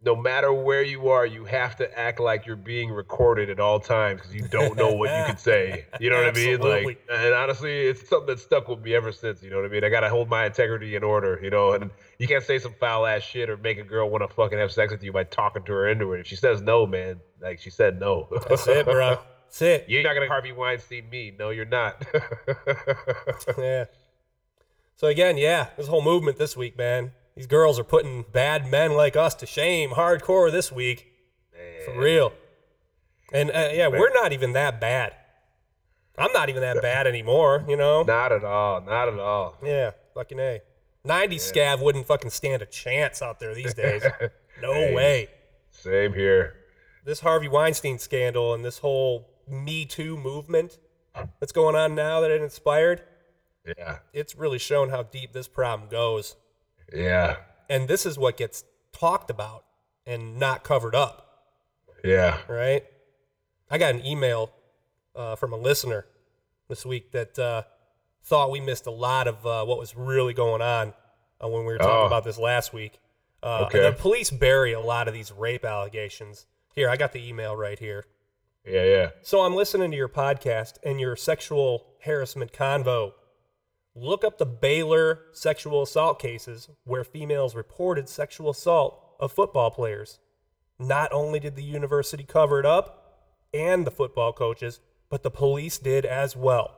[0.05, 3.79] no matter where you are, you have to act like you're being recorded at all
[3.79, 5.85] times because you don't know what you could say.
[5.99, 6.59] You know what I mean?
[6.59, 9.41] Like, and honestly, it's something that's stuck with me ever since.
[9.41, 9.83] You know what I mean?
[9.83, 11.39] I gotta hold my integrity in order.
[11.41, 11.89] You know, and
[12.19, 14.71] you can't say some foul ass shit or make a girl want to fucking have
[14.71, 16.19] sex with you by talking to her into it.
[16.19, 18.27] If she says no, man, like she said no.
[18.49, 19.19] That's it, bro.
[19.45, 19.85] That's it.
[19.87, 21.33] You're not gonna Harvey Weinstein me.
[21.37, 22.05] No, you're not.
[23.57, 23.85] Yeah.
[24.95, 27.11] So again, yeah, this whole movement this week, man.
[27.35, 31.07] These girls are putting bad men like us to shame hardcore this week.
[31.85, 32.33] For real.
[33.33, 35.13] And uh, yeah, we're not even that bad.
[36.17, 38.03] I'm not even that bad anymore, you know?
[38.03, 38.81] not at all.
[38.81, 39.57] Not at all.
[39.63, 40.61] Yeah, fucking A.
[41.03, 44.03] 90 scav wouldn't fucking stand a chance out there these days.
[44.61, 45.27] No way.
[45.71, 46.55] Same here.
[47.03, 50.77] This Harvey Weinstein scandal and this whole Me Too movement
[51.39, 53.01] that's going on now that it inspired,
[53.65, 53.97] Yeah.
[54.13, 56.35] it's really shown how deep this problem goes.
[56.93, 57.37] Yeah.
[57.69, 59.65] And this is what gets talked about
[60.05, 61.45] and not covered up,
[62.03, 62.39] Yeah.
[62.47, 62.83] right?
[63.69, 64.51] I got an email
[65.15, 66.05] uh, from a listener
[66.67, 67.63] this week that uh,
[68.23, 70.93] thought we missed a lot of uh, what was really going on
[71.43, 72.05] uh, when we were talking Oh.
[72.07, 72.99] about this last week.
[73.41, 73.81] Uh, Okay.
[73.81, 76.45] The police bury a lot of these rape allegations.
[76.75, 78.05] Here, I got the email right here.
[78.65, 78.83] Yeah.
[78.85, 79.09] Yeah.
[79.21, 83.13] So I'm listening to your podcast and your sexual harassment convo.
[83.95, 90.19] Look up the Baylor sexual assault cases where females reported sexual assault of football players.
[90.79, 94.79] Not only did the university cover it up and the football coaches,
[95.09, 96.75] but the police did as well.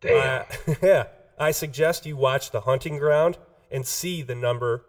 [0.00, 0.44] Damn.
[0.68, 1.04] I- yeah.
[1.38, 3.38] I suggest you watch The Hunting Ground
[3.70, 4.84] and see the number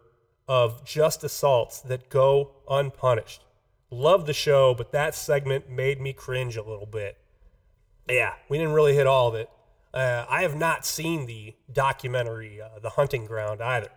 [0.49, 3.45] of just assaults that go unpunished.
[3.89, 7.17] Love the show, but that segment made me cringe a little bit.
[8.09, 9.49] Yeah, we didn't really hit all of it.
[9.93, 13.89] Uh, I have not seen the documentary uh, The Hunting Ground either.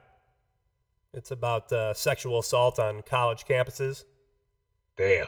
[1.13, 4.05] It's about uh, sexual assault on college campuses.
[4.97, 5.27] Damn.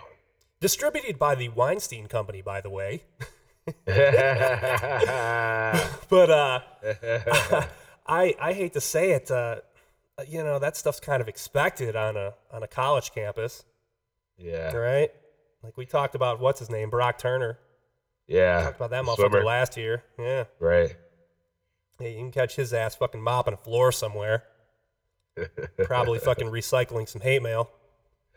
[0.61, 3.05] Distributed by the Weinstein Company, by the way.
[3.85, 3.90] but
[6.31, 6.61] uh,
[8.07, 9.57] I I hate to say it, uh,
[10.26, 13.64] you know that stuff's kind of expected on a on a college campus,
[14.38, 14.72] Yeah.
[14.72, 15.11] right?
[15.64, 17.59] Like we talked about what's his name, Brock Turner.
[18.29, 18.62] Yeah.
[18.65, 20.03] Talked about that motherfucker last year.
[20.19, 20.97] Yeah, Right.
[21.99, 24.45] hey, you can catch his ass fucking mopping a floor somewhere.
[25.85, 27.71] Probably fucking recycling some hate mail.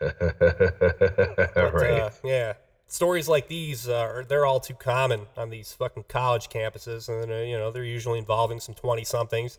[0.00, 2.00] But, right.
[2.00, 2.54] uh, yeah,
[2.86, 7.30] stories like these uh, are they're all too common on these fucking college campuses, and
[7.30, 9.58] uh, you know they're usually involving some twenty somethings,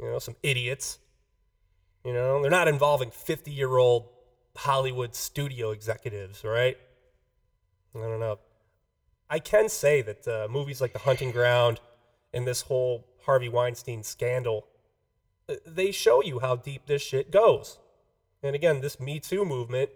[0.00, 0.98] you know, some idiots.
[2.04, 4.08] You know, they're not involving fifty year old
[4.56, 6.78] Hollywood studio executives, right?
[7.94, 8.38] I don't know.
[9.28, 11.80] I can say that uh, movies like The Hunting Ground
[12.32, 14.66] and this whole Harvey Weinstein scandal,
[15.48, 17.78] uh, they show you how deep this shit goes.
[18.42, 19.90] And again, this Me Too movement,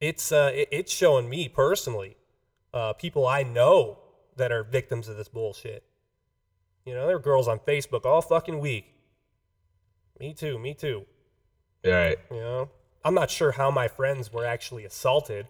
[0.00, 2.16] it's uh, it- it's showing me personally,
[2.72, 3.98] uh, people I know
[4.36, 5.84] that are victims of this bullshit.
[6.84, 8.86] You know, there are girls on Facebook all fucking week.
[10.18, 11.06] Me too, me too.
[11.84, 12.18] right.
[12.30, 12.70] You know,
[13.04, 15.48] I'm not sure how my friends were actually assaulted.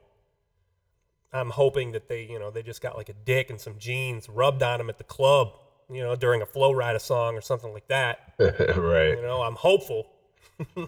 [1.34, 4.28] I'm hoping that they, you know, they just got like a dick and some jeans
[4.28, 5.52] rubbed on them at the club,
[5.90, 8.34] you know, during a Flo Rida song or something like that.
[8.38, 9.16] right.
[9.16, 10.06] You know, I'm hopeful.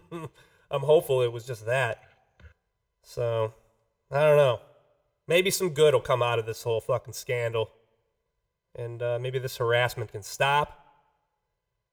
[0.71, 2.01] I'm hopeful it was just that.
[3.03, 3.55] So,
[4.11, 4.61] I don't know.
[5.27, 7.71] Maybe some good will come out of this whole fucking scandal.
[8.77, 10.87] And uh, maybe this harassment can stop.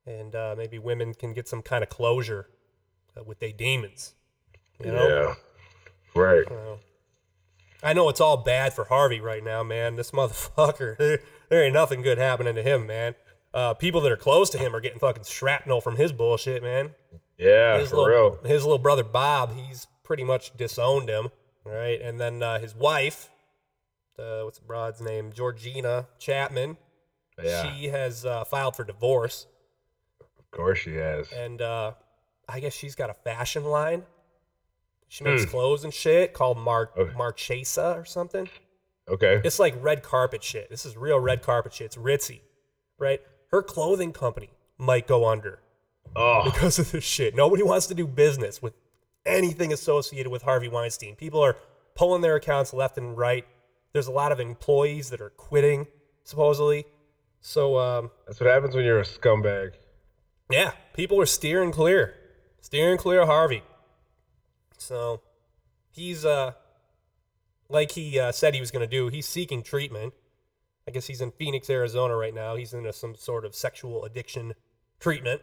[0.05, 2.49] And uh, maybe women can get some kind of closure
[3.17, 4.13] uh, with their demons.
[4.83, 5.07] You know?
[5.07, 6.21] Yeah.
[6.21, 6.45] Right.
[6.47, 6.79] So,
[7.83, 9.95] I know it's all bad for Harvey right now, man.
[9.95, 11.19] This motherfucker, there,
[11.49, 13.15] there ain't nothing good happening to him, man.
[13.53, 16.95] Uh, people that are close to him are getting fucking shrapnel from his bullshit, man.
[17.37, 18.39] Yeah, his for little, real.
[18.45, 21.29] His little brother Bob, he's pretty much disowned him,
[21.65, 22.01] right?
[22.01, 23.29] And then uh, his wife,
[24.17, 25.31] uh, what's the broad's name?
[25.33, 26.77] Georgina Chapman.
[27.43, 27.73] Yeah.
[27.75, 29.47] She has uh, filed for divorce,
[30.39, 31.31] Of course she has.
[31.31, 31.93] and uh,
[32.47, 34.03] I guess she's got a fashion line.
[35.13, 35.49] She makes Hmm.
[35.51, 37.13] clothes and shit called Mar- Okay.
[37.15, 38.49] Marchesa or something.
[39.07, 39.41] Okay.
[39.43, 40.71] It's like red carpet shit.
[40.71, 41.85] This is real red carpet shit.
[41.85, 42.41] It's ritzy,
[42.97, 43.21] right?
[43.51, 44.49] Her clothing company
[44.79, 45.59] might go under
[46.15, 47.35] Oh, because of this shit.
[47.35, 48.73] Nobody wants to do business with
[49.23, 51.15] anything associated with Harvey Weinstein.
[51.15, 51.57] People are
[51.93, 53.45] pulling their accounts left and right.
[53.91, 55.85] There's a lot of employees that are quitting,
[56.23, 56.87] supposedly.
[57.39, 59.73] So, um, that's what happens when you're a scumbag.
[60.49, 62.15] yeah, people are steering clear,
[62.61, 63.61] steering clear of Harvey.
[64.83, 65.21] So
[65.91, 66.53] he's uh,
[67.69, 69.07] like he uh, said he was going to do.
[69.07, 70.13] He's seeking treatment.
[70.87, 72.55] I guess he's in Phoenix, Arizona right now.
[72.55, 74.53] He's in some sort of sexual addiction
[74.99, 75.41] treatment.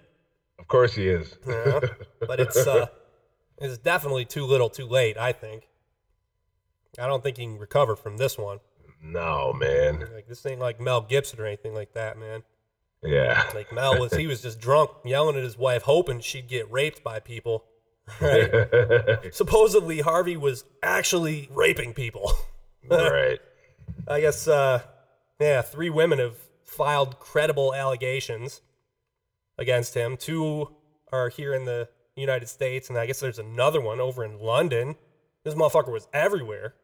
[0.59, 1.37] Of course he is.
[1.46, 1.81] Yeah,
[2.26, 2.87] but it's uh,
[3.59, 5.16] it's definitely too little, too late.
[5.16, 5.68] I think.
[6.98, 8.59] I don't think he can recover from this one.
[9.03, 10.07] no, man.
[10.12, 12.42] Like this ain't like Mel Gibson or anything like that, man.
[13.03, 13.44] Yeah.
[13.55, 17.03] Like Mel was, he was just drunk, yelling at his wife, hoping she'd get raped
[17.03, 17.64] by people.
[18.20, 19.18] Right?
[19.32, 22.32] Supposedly Harvey was actually raping people.
[22.88, 23.38] right.
[24.08, 24.82] I guess, uh,
[25.38, 28.62] yeah, three women have filed credible allegations
[29.58, 30.16] against him.
[30.16, 30.70] Two
[31.12, 34.96] are here in the United States, and I guess there's another one over in London.
[35.44, 36.74] This motherfucker was everywhere.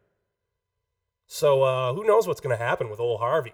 [1.27, 3.53] So, uh, who knows what's going to happen with old Harvey?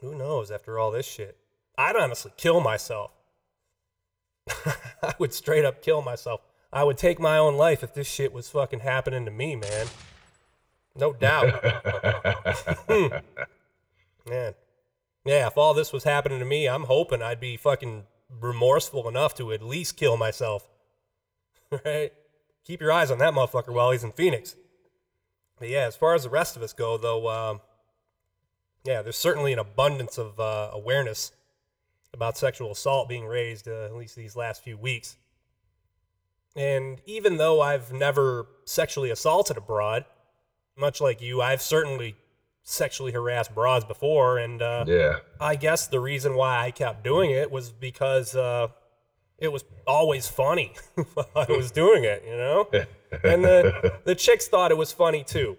[0.00, 1.36] Who knows after all this shit?
[1.76, 3.12] I'd honestly kill myself.
[5.02, 6.40] I would straight up kill myself.
[6.72, 9.86] I would take my own life if this shit was fucking happening to me, man.
[10.94, 11.62] No doubt.
[14.28, 14.54] Man.
[15.24, 18.04] Yeah, if all this was happening to me, I'm hoping I'd be fucking
[18.40, 20.68] remorseful enough to at least kill myself.
[21.84, 22.12] right?
[22.64, 24.56] Keep your eyes on that motherfucker while he's in Phoenix.
[25.58, 27.60] But yeah, as far as the rest of us go, though, um,
[28.84, 31.32] yeah, there's certainly an abundance of uh, awareness
[32.16, 35.16] about sexual assault being raised, uh, at least these last few weeks.
[36.56, 40.06] And even though I've never sexually assaulted a broad,
[40.76, 42.16] much like you, I've certainly
[42.62, 45.18] sexually harassed broads before, and uh, Yeah.
[45.40, 48.68] I guess the reason why I kept doing it was because uh,
[49.38, 50.72] it was always funny
[51.14, 52.68] while I was doing it, you know?
[53.22, 55.56] And the, the chicks thought it was funny too.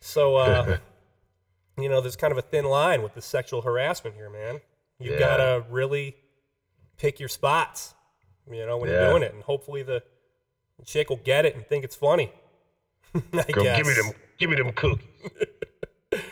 [0.00, 0.78] So, uh,
[1.78, 4.60] you know, there's kind of a thin line with the sexual harassment here, man.
[4.98, 5.18] You've Yeah.
[5.18, 6.16] got to really
[6.98, 7.94] pick your spots,
[8.50, 9.00] you know, when Yeah.
[9.02, 9.34] you're doing it.
[9.34, 10.02] And hopefully the
[10.84, 12.32] chick will get it and think it's funny.
[13.14, 13.76] I Go guess.
[13.78, 15.08] give me them give me them cookies.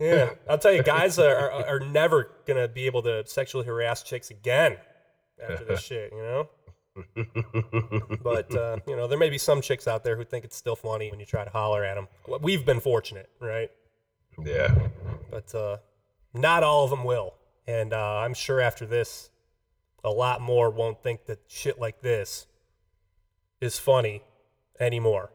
[0.00, 4.04] Yeah, I'll tell you, guys are, are, are never gonna be able to sexually harass
[4.04, 4.76] chicks again
[5.42, 6.48] after this shit, you know.
[8.22, 10.76] but uh, you know, there may be some chicks out there who think it's still
[10.76, 12.06] funny when you try to holler at them.
[12.40, 13.72] We've been fortunate, right?
[14.40, 14.72] Yeah.
[15.32, 15.78] But uh,
[16.32, 17.34] not all of them will,
[17.68, 19.28] and uh, I'm sure after this,
[20.02, 22.46] a lot more won't think that shit like this
[23.60, 24.22] is funny
[24.80, 25.30] anymore.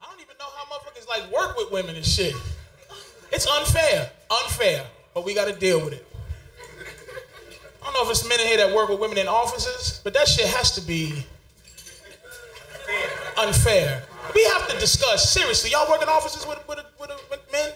[0.00, 2.34] I don't even know how motherfuckers like work with women and shit.
[3.30, 6.06] It's unfair, unfair, but we got to deal with it.
[7.82, 10.14] I don't know if it's men in here that work with women in offices, but
[10.14, 11.26] that shit has to be
[13.36, 14.02] unfair.
[14.34, 15.72] We have to discuss seriously.
[15.72, 17.72] Y'all work in offices with with, with, with men?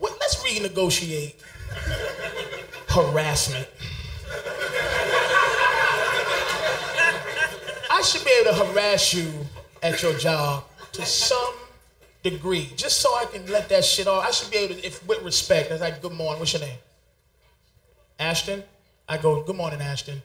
[0.00, 1.34] What, let's renegotiate
[3.02, 3.68] harassment.
[7.90, 9.32] I should be able to harass you
[9.82, 11.54] at your job to some
[12.22, 14.26] degree, just so I can let that shit off.
[14.26, 16.78] I should be able to, if with respect, it's like, good morning, what's your name?
[18.18, 18.62] Ashton?
[19.08, 20.22] I go, good morning, Ashton.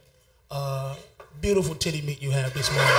[0.50, 0.96] Uh,
[1.42, 2.94] beautiful titty meat you have this morning.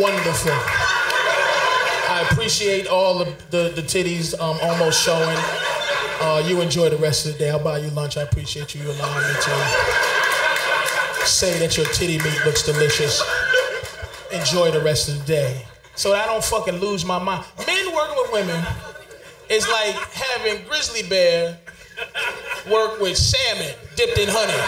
[0.00, 0.87] Wonderful.
[2.18, 5.38] I appreciate all the, the, the titties um, almost showing.
[6.20, 7.50] Uh, you enjoy the rest of the day.
[7.50, 8.16] I'll buy you lunch.
[8.16, 9.50] I appreciate you allowing me to
[11.24, 13.22] say that your titty meat looks delicious.
[14.32, 15.64] Enjoy the rest of the day.
[15.94, 17.44] So I don't fucking lose my mind.
[17.64, 18.66] Men working with women
[19.48, 21.56] is like having grizzly bear
[22.68, 24.58] work with salmon dipped in honey.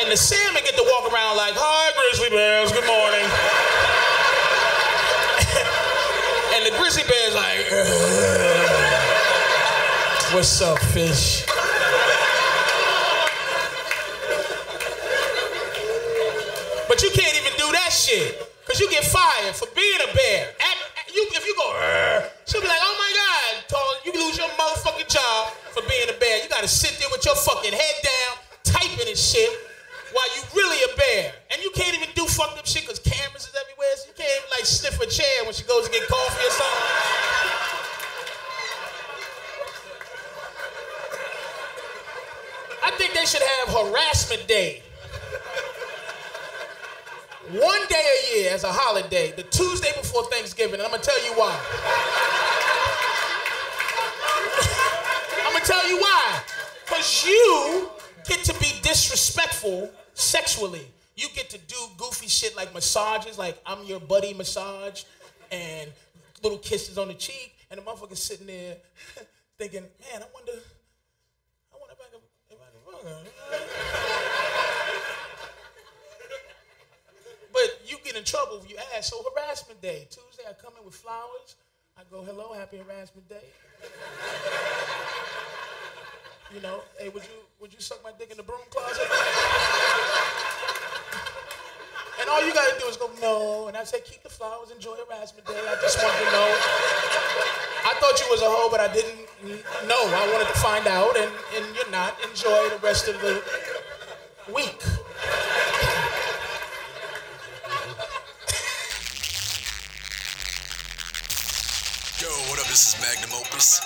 [0.00, 3.28] And the salmon get to walk around like, hi, grizzly bears, good morning.
[6.56, 7.88] and the grizzly is like, "Ugh.
[10.34, 11.44] what's up, fish?
[16.88, 18.46] But you can't even do that shit.
[18.66, 20.46] Cause you get fired for being a bear.
[20.58, 21.66] At, at- you, if you go,
[22.46, 26.18] she'll be like, oh my God, Tall, you lose your motherfucking job for being a
[26.18, 26.42] bear.
[26.42, 29.50] You gotta sit there with your fucking head down, typing and shit,
[30.12, 31.32] while you really a bear.
[31.50, 33.39] And you can't even do fucked up shit because cameras
[33.80, 37.20] you can't even like sniff a chair when she goes to get coffee or something.
[42.82, 44.82] I think they should have harassment day.
[47.52, 51.24] One day a year as a holiday, the Tuesday before Thanksgiving, and I'm gonna tell
[51.24, 51.58] you why.
[55.46, 56.42] I'm gonna tell you why.
[56.84, 57.88] Because you
[58.26, 60.86] get to be disrespectful sexually.
[61.20, 65.04] You get to do goofy shit like massages, like I'm your buddy massage,
[65.52, 65.90] and
[66.42, 68.76] little kisses on the cheek, and the motherfucker's sitting there
[69.58, 70.52] thinking, man, I wonder,
[71.70, 73.26] I wonder if I can, if I can.
[77.52, 79.10] But you get in trouble if you ask.
[79.10, 81.56] So harassment day, Tuesday, I come in with flowers.
[81.98, 83.44] I go, hello, happy harassment day.
[86.54, 89.06] You know, hey, would you would you suck my dick in the broom closet?
[92.20, 93.68] And all you gotta do is go, no.
[93.68, 95.54] And I say, keep the flowers, enjoy Erasmus day.
[95.56, 96.48] I just wanted to know.
[97.82, 99.20] I thought you was a hoe, but I didn't
[99.88, 100.04] know.
[100.04, 102.22] I wanted to find out, and, and you're not.
[102.28, 103.42] Enjoy the rest of the
[104.52, 104.82] week.
[112.20, 112.66] Yo, what up?
[112.68, 113.80] This is Magnum Opus.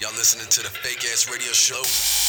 [0.00, 2.23] Y'all listening to the fake ass radio show.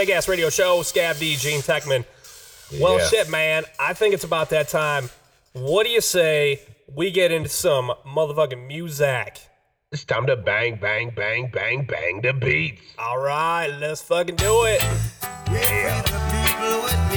[0.00, 2.06] Big ass radio show, Scav D, Gean Techman.
[2.80, 3.06] Well, Yeah.
[3.08, 3.66] shit, man.
[3.78, 5.10] I think it's about that time.
[5.52, 6.62] What do you say
[6.94, 9.38] we get into some motherfucking music?
[9.92, 12.80] It's time to bang, bang, bang, bang, bang the beats.
[12.98, 14.80] All right, let's fucking do it.
[16.62, 17.09] Oh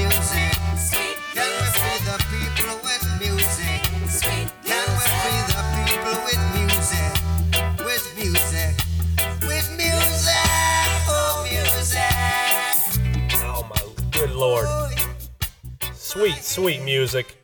[16.13, 17.35] Sweet, sweet music.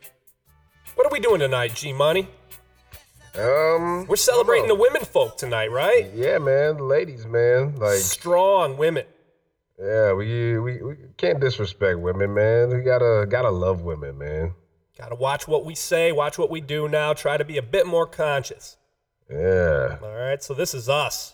[0.94, 2.28] What are we doing tonight, G Money?
[3.36, 6.12] Um, We're celebrating the women folk tonight, right?
[6.14, 7.76] Yeah, man, the ladies, man.
[7.78, 9.06] Like, Strong women.
[9.80, 12.70] yeah, we, we we can't disrespect women, man.
[12.70, 14.54] We gotta gotta love women, man.
[14.98, 17.88] Gotta watch what we say, watch what we do now, try to be a bit
[17.88, 18.78] more conscious.
[19.32, 21.34] Yeah, All right, so this is us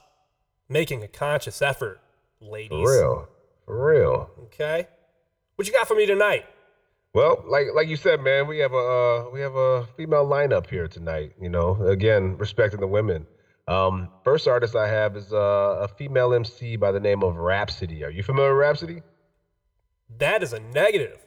[0.69, 1.99] making a conscious effort,
[2.39, 2.69] ladies.
[2.69, 3.27] for real,
[3.65, 4.29] for real.
[4.43, 4.87] Okay.
[5.55, 6.45] What you got for me tonight?
[7.15, 10.69] Well, like like you said, man, we have a uh, we have a female lineup
[10.69, 11.31] here tonight.
[11.39, 13.25] You know, again, respecting the women.
[13.69, 18.03] Um, first artist I have is uh, a female MC by the name of Rapsody.
[18.03, 19.01] Are you familiar with Rapsody?
[20.17, 21.17] That is a negative.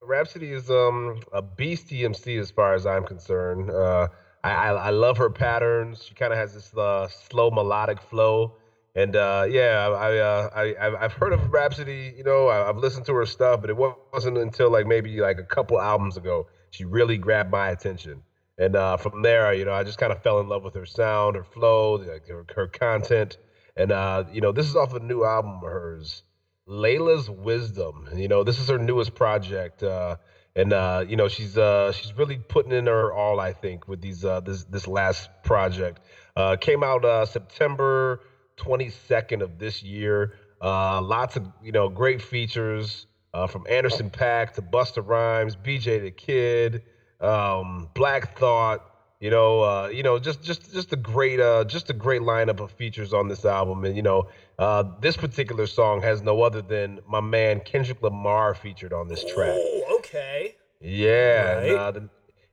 [0.00, 3.70] Rapsody is um, a beastie MC as far as I'm concerned.
[3.72, 4.06] Uh,
[4.44, 6.04] I, I, I love her patterns.
[6.06, 8.54] She kind of has this uh, slow melodic flow,
[8.94, 12.14] and uh, yeah, I, uh, I I've heard of Rapsody.
[12.16, 15.38] You know, I, have listened to her stuff, but it wasn't until like maybe like
[15.38, 18.22] a couple albums ago she really grabbed my attention.
[18.58, 20.84] And uh, from there, you know, I just kind of fell in love with her
[20.84, 23.38] sound, her flow, like her, her content.
[23.76, 26.22] And uh, you know, this is off a new album of hers,
[26.66, 28.08] Laila's Wisdom.
[28.14, 29.82] You know, this is her newest project.
[29.82, 30.16] Uh,
[30.54, 33.40] and uh, you know she's she's really putting in her all.
[33.40, 36.00] I think with these this this last project
[36.60, 38.20] came out September
[38.62, 40.34] 22nd of this year.
[40.60, 46.00] Uh, lots of you know great features uh, from Anderson .Paak to Busta Rhymes, BJ
[46.02, 46.82] the Kid,
[47.20, 48.88] um, Black Thought.
[49.20, 52.58] You know, uh, you know, just just just a great uh, just a great lineup
[52.60, 54.26] of features on this album, and you know,
[54.58, 59.22] uh, this particular song has no other than my man Kendrick Lamar featured on this
[59.24, 59.54] track.
[59.54, 60.56] Oh, okay.
[60.80, 61.68] Yeah, Right.
[61.68, 62.08] and, uh, the-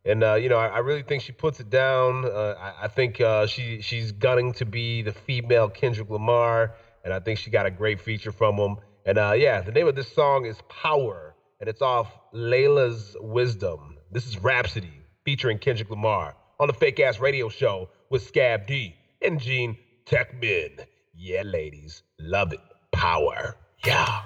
[0.10, 2.26] and uh, you know, I, I really think she puts it down.
[2.26, 7.14] Uh, I, I think uh, she she's gunning to be the female Kendrick Lamar, and
[7.14, 8.78] I think she got a great feature from him.
[9.06, 13.98] And uh, yeah, the name of this song is Power, and it's off Laila's Wisdom.
[14.12, 14.94] This is Rapsody
[15.26, 20.86] featuring Kendrick Lamar on the Fake Ass Radio Show with Scav D and Gean Techman.
[21.16, 22.62] Yeah, ladies, love it.
[22.92, 23.56] Power.
[23.86, 24.24] Yeah.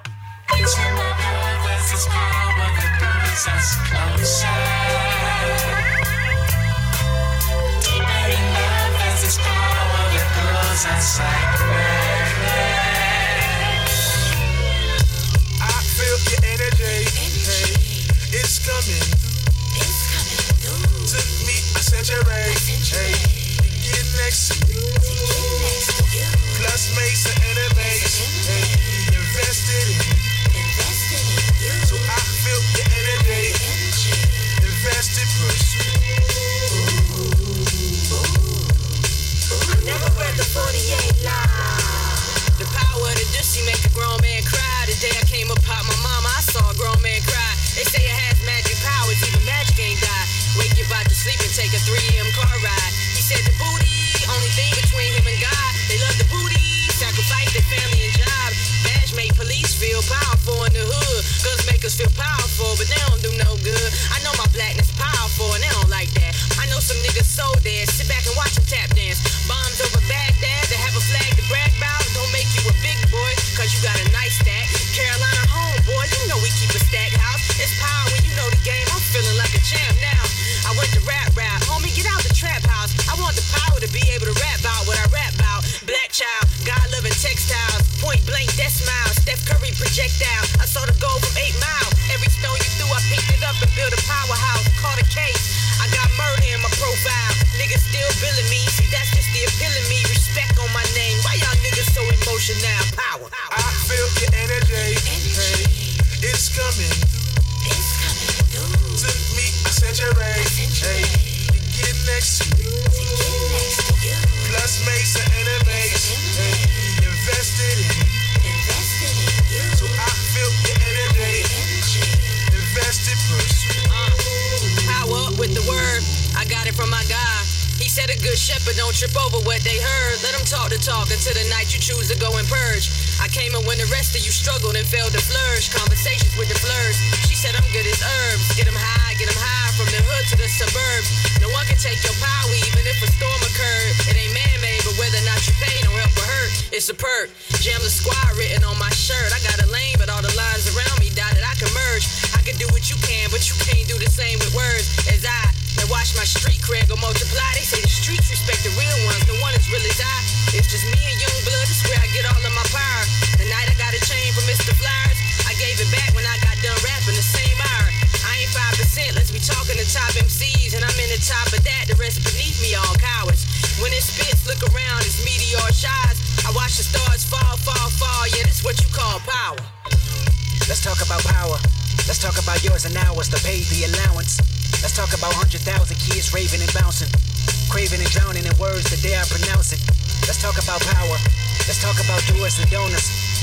[15.61, 17.05] I feel your energy.
[17.45, 17.73] Hey,
[18.39, 19.23] it's coming.
[21.07, 22.53] Took me a century.
[22.93, 23.13] Hey,
[23.83, 24.81] get next to you.
[26.59, 28.21] Plus make some enemies.
[29.13, 30.32] Invested in.
[31.87, 34.11] So I feel your energy.
[34.63, 35.72] Invested pursuit.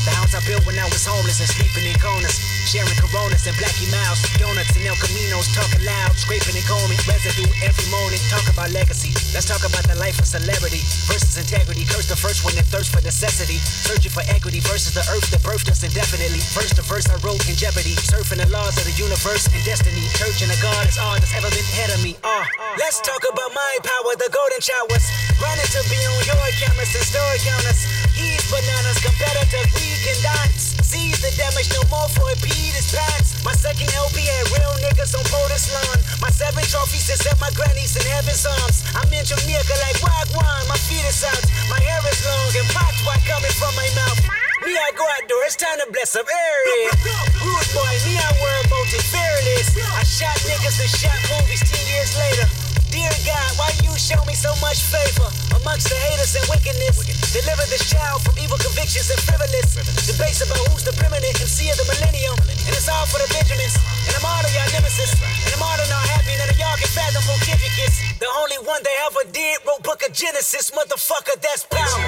[0.04, 2.40] The house I built when I was homeless and sleeping in corners.
[2.64, 4.16] Sharing coronas and blackie miles.
[4.40, 6.16] Donuts and El Caminos talking loud.
[6.16, 8.16] Scraping and combing residue every morning.
[8.32, 9.12] Talk about legacy.
[9.36, 11.84] Let's talk about the life of celebrity versus integrity.
[11.84, 13.60] Curse the first one that thirsts for necessity.
[13.60, 16.40] Searching for equity versus the earth that birthed us indefinitely.
[16.56, 17.92] First the verse I wrote in jeopardy.
[18.00, 20.08] Surfing the laws of the universe and destiny.
[20.16, 22.16] Church and a God is all that's ever been ahead of me.
[22.24, 22.44] Uh,
[22.80, 25.04] let's talk about my power, the golden showers.
[25.44, 27.99] Running to be on your cameras and store counters.
[28.20, 30.76] He's bananas, competitive, we can dance.
[30.84, 33.40] Sees the damage, no more for it, beat his pants.
[33.40, 35.96] My second LP had real niggas on POTUS lawn.
[36.20, 38.84] My seven trophies is at my granny's in heaven's arms.
[38.92, 41.40] I'm in Jamaica like Wagwan, my feet is out.
[41.72, 44.20] My hair is long and popped white coming from my mouth.
[44.68, 46.92] Me, I go outdoor, it's time to bless up area.
[47.40, 49.72] Rude boy, me, I worry about it fearless.
[49.96, 52.69] I shot niggas and shot movies 10 years later.
[53.00, 55.24] Dear God, why you show me so much favor
[55.56, 57.00] amongst the haters and wickedness?
[57.32, 59.72] Deliver this child from evil convictions and frivolous
[60.04, 62.36] debates about who's the preeminent MC of the millennium.
[62.44, 63.72] And it's all for the Benjamins.
[64.04, 65.16] And I'm all of y'all nemesis.
[65.16, 68.20] And I'm all of not happy none of y'all can fathom pontificates.
[68.20, 72.04] The only one they ever did wrote Book of Genesis, motherfucker, that's power.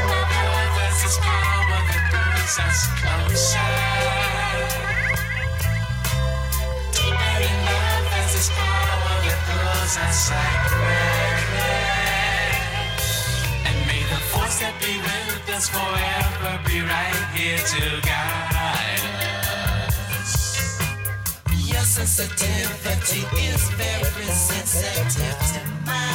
[9.94, 10.08] And
[13.86, 19.04] may the force that be with us forever be right here to guide
[20.16, 20.80] us.
[21.68, 26.12] Your sensitivity is very sensitive to mine.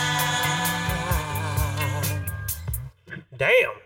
[3.37, 3.77] Damn.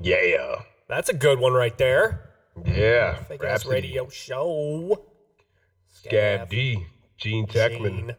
[0.00, 0.62] Yeah.
[0.86, 2.30] That's a good one right there.
[2.64, 3.16] Yeah.
[3.24, 5.06] Fake ass radio show.
[6.04, 6.86] Scav D.
[7.16, 8.06] Gean Techman.
[8.06, 8.16] Gean.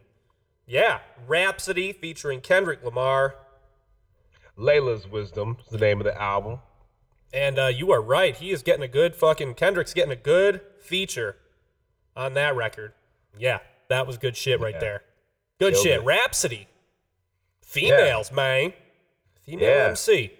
[0.70, 1.00] Yeah.
[1.26, 3.34] Rapsody featuring Kendrick Lamar.
[4.56, 6.60] Laila's Wisdom is the name of the album.
[7.32, 8.36] And uh, you are right.
[8.36, 11.36] He is getting a good fucking Kendrick's getting a good feature
[12.16, 12.92] on that record.
[13.36, 13.58] Yeah,
[13.88, 14.80] that was good shit right Yeah.
[14.80, 15.02] there.
[15.58, 16.00] Good shit.
[16.00, 16.04] it.
[16.04, 16.68] Rapsody.
[17.64, 18.72] Females, man.
[19.44, 19.88] Female Yeah.
[19.88, 20.32] MC.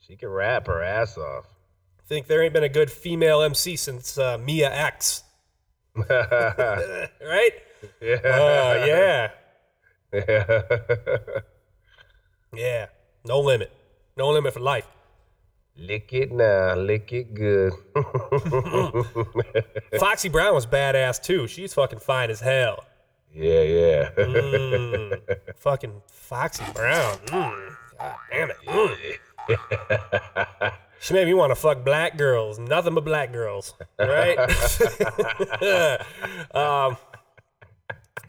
[0.00, 1.46] She can rap her ass off.
[2.06, 5.22] Think there ain't been a good female MC since uh, Mia X.
[5.96, 7.52] right?
[8.02, 8.20] yeah.
[8.24, 9.30] Oh, yeah.
[10.12, 10.62] Yeah.
[12.54, 12.86] Yeah.
[13.24, 13.72] No limit.
[14.16, 14.86] No limit for life.
[15.74, 17.72] lick it now, lick it good.
[19.98, 21.46] Foxy Brown was badass too.
[21.46, 22.84] She's fucking fine as hell.
[23.34, 24.10] yeah, yeah.
[24.18, 25.18] Mm.
[25.56, 27.16] fucking Foxy Brown.
[27.28, 27.74] Mm.
[27.98, 28.56] God damn it.
[28.66, 29.14] Mm.
[31.00, 32.58] She made me want to fuck black girls.
[32.58, 33.72] Nothing but black girls.
[33.98, 34.38] Right?
[36.54, 36.96] um,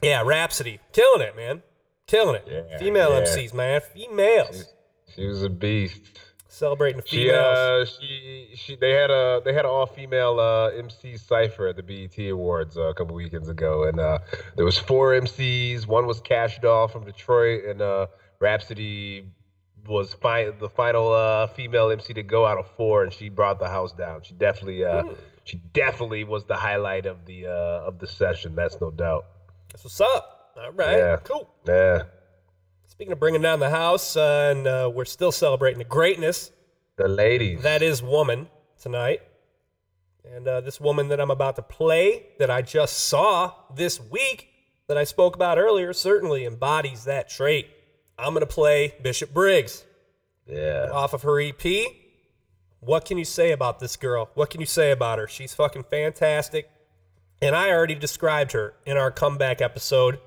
[0.01, 0.79] yeah, Rapsody.
[0.93, 1.61] Killing it, man.
[2.07, 2.47] Killing it.
[2.71, 3.21] Yeah, Female yeah.
[3.21, 3.81] MCs, man.
[3.93, 4.73] Females.
[5.15, 6.01] she was a beast.
[6.49, 7.57] Celebrating the She females.
[7.57, 11.75] uh she she they had a they had an all female uh MC cipher at
[11.77, 14.19] the BET Awards uh, a couple weekends ago and uh
[14.55, 18.05] there was four MCs one was Kash Doll from Detroit and uh
[18.39, 19.25] Rapsody
[19.87, 23.57] was fi- the final uh female MC to go out of four and she brought
[23.57, 25.03] the house down she definitely uh
[25.45, 27.49] she definitely was the highlight of the uh
[27.87, 29.25] of the session that's no doubt
[29.71, 30.42] That's what's up.
[30.57, 30.97] All right.
[30.97, 31.17] Yeah.
[31.23, 31.49] Cool.
[31.67, 32.03] yeah
[32.87, 36.51] Speaking of bringing down the house, uh, and uh, we're still celebrating the greatness
[36.95, 38.47] the ladies that is woman
[38.79, 39.21] tonight.
[40.23, 44.47] And uh, this woman that I'm about to play, that I just saw this week,
[44.87, 47.67] that I spoke about earlier, certainly embodies that trait.
[48.17, 49.83] I'm going to play Bishop Briggs
[50.47, 51.63] yeah off of her EP.
[52.79, 54.29] What can you say about this girl?
[54.33, 55.27] What can you say about her?
[55.27, 56.69] She's fucking fantastic.
[57.41, 60.19] And I already described her in our comeback episode,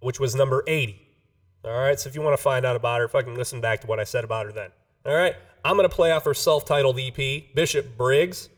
[0.00, 1.00] which was number 80.
[1.64, 3.86] All right, so if you want to find out about her, fucking listen back to
[3.86, 4.70] what I said about her then.
[5.04, 5.34] All right,
[5.64, 8.48] I'm going to play off her self titled EP, Bishop Briggs.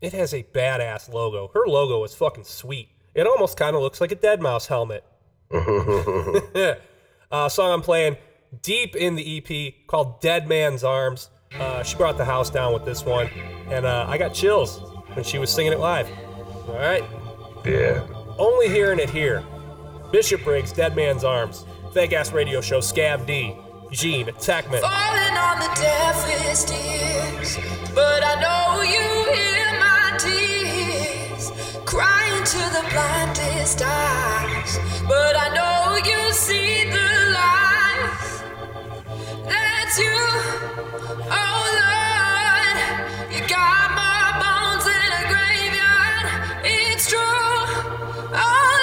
[0.00, 1.50] It has a badass logo.
[1.54, 2.90] Her logo is fucking sweet.
[3.14, 5.04] It almost kind of looks like a Deadmau5 helmet.
[7.30, 8.16] uh, song I'm playing
[8.60, 11.30] deep in the EP called Dead Man's Arms.
[11.58, 13.28] Uh, she brought the house down with this one,
[13.68, 14.80] and uh, I got chills
[15.14, 16.10] when she was singing it live.
[16.68, 17.04] All right,
[17.64, 18.04] yeah
[18.38, 19.44] only hearing it here.
[20.14, 23.56] Bishop Briggs, Dead Man's Arms, fake ass radio show, Scav D,
[23.90, 24.80] Gean, Techman.
[24.80, 27.58] Falling on the deafest ears,
[27.92, 29.02] but I know you
[29.34, 31.50] hear my tears.
[31.84, 38.44] Crying to the blindest eyes, but I know you see the light.
[39.48, 40.14] That's you,
[41.26, 42.78] oh Lord.
[43.34, 46.26] You got more bones in a graveyard.
[46.62, 47.18] It's true,
[48.32, 48.73] oh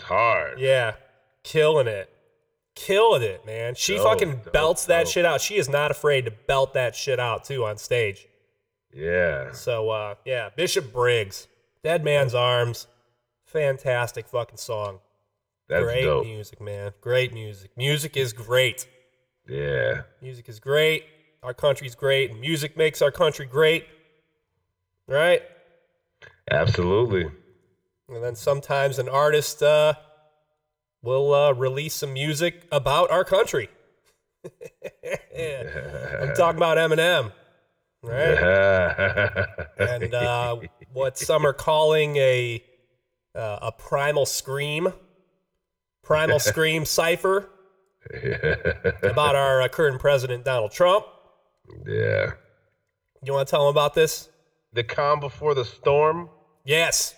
[0.00, 0.58] hard.
[0.60, 0.94] Yeah,
[1.42, 2.10] killing it,
[2.74, 3.74] killing it, man.
[3.74, 5.12] She Dope, fucking dope, belts that dope.
[5.12, 5.40] shit out.
[5.40, 8.26] She is not afraid to belt that shit out too on stage.
[8.92, 9.52] Yeah.
[9.52, 11.46] So uh, yeah, Bishop Briggs,
[11.84, 12.86] Dead Man's Arms,
[13.44, 14.98] fantastic fucking song.
[15.68, 16.24] That's great dope.
[16.26, 16.92] music, man.
[17.00, 17.70] Great music.
[17.76, 18.88] Music is great.
[19.48, 20.02] Yeah.
[20.20, 21.04] Music is great.
[21.44, 22.36] Our country's great.
[22.38, 23.86] Music makes our country great.
[25.06, 25.42] Right?
[26.50, 27.30] Absolutely.
[28.10, 29.94] And then sometimes an artist uh,
[31.00, 33.68] will uh, release some music about our country.
[34.44, 37.32] I'm talking about Eminem,
[38.02, 39.46] right?
[39.78, 40.56] and uh,
[40.92, 42.64] what some are calling a
[43.34, 44.92] uh, a primal scream,
[46.02, 47.48] primal scream cipher
[49.02, 51.06] about our uh, current president Donald Trump.
[51.86, 52.32] Yeah.
[53.22, 54.28] You want to tell them about this?
[54.72, 56.30] The calm before the storm.
[56.64, 57.14] Yes.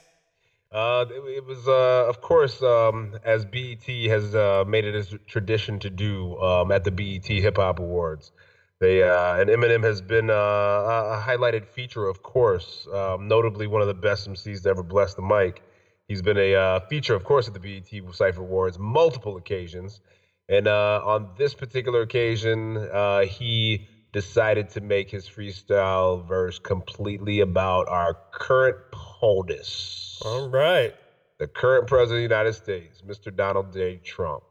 [0.72, 5.78] Uh, it, was, uh, of course, um, as BET has uh, made it a tradition
[5.78, 8.32] to do um, at the BET Hip Hop Awards.
[8.80, 13.82] They uh, and Eminem has been uh, a highlighted feature, of course, um, notably one
[13.82, 15.62] of the best MCs to ever bless the mic.
[16.08, 20.00] He's been a uh, feature, of course, at the BET Cipher Awards multiple occasions,
[20.48, 22.88] and on this particular occasion,
[23.28, 30.94] he decided to make his freestyle verse completely about our current POTUS All right.
[31.38, 33.34] the current president of the United States, Mr.
[33.34, 33.96] Donald J.
[33.96, 34.44] Trump.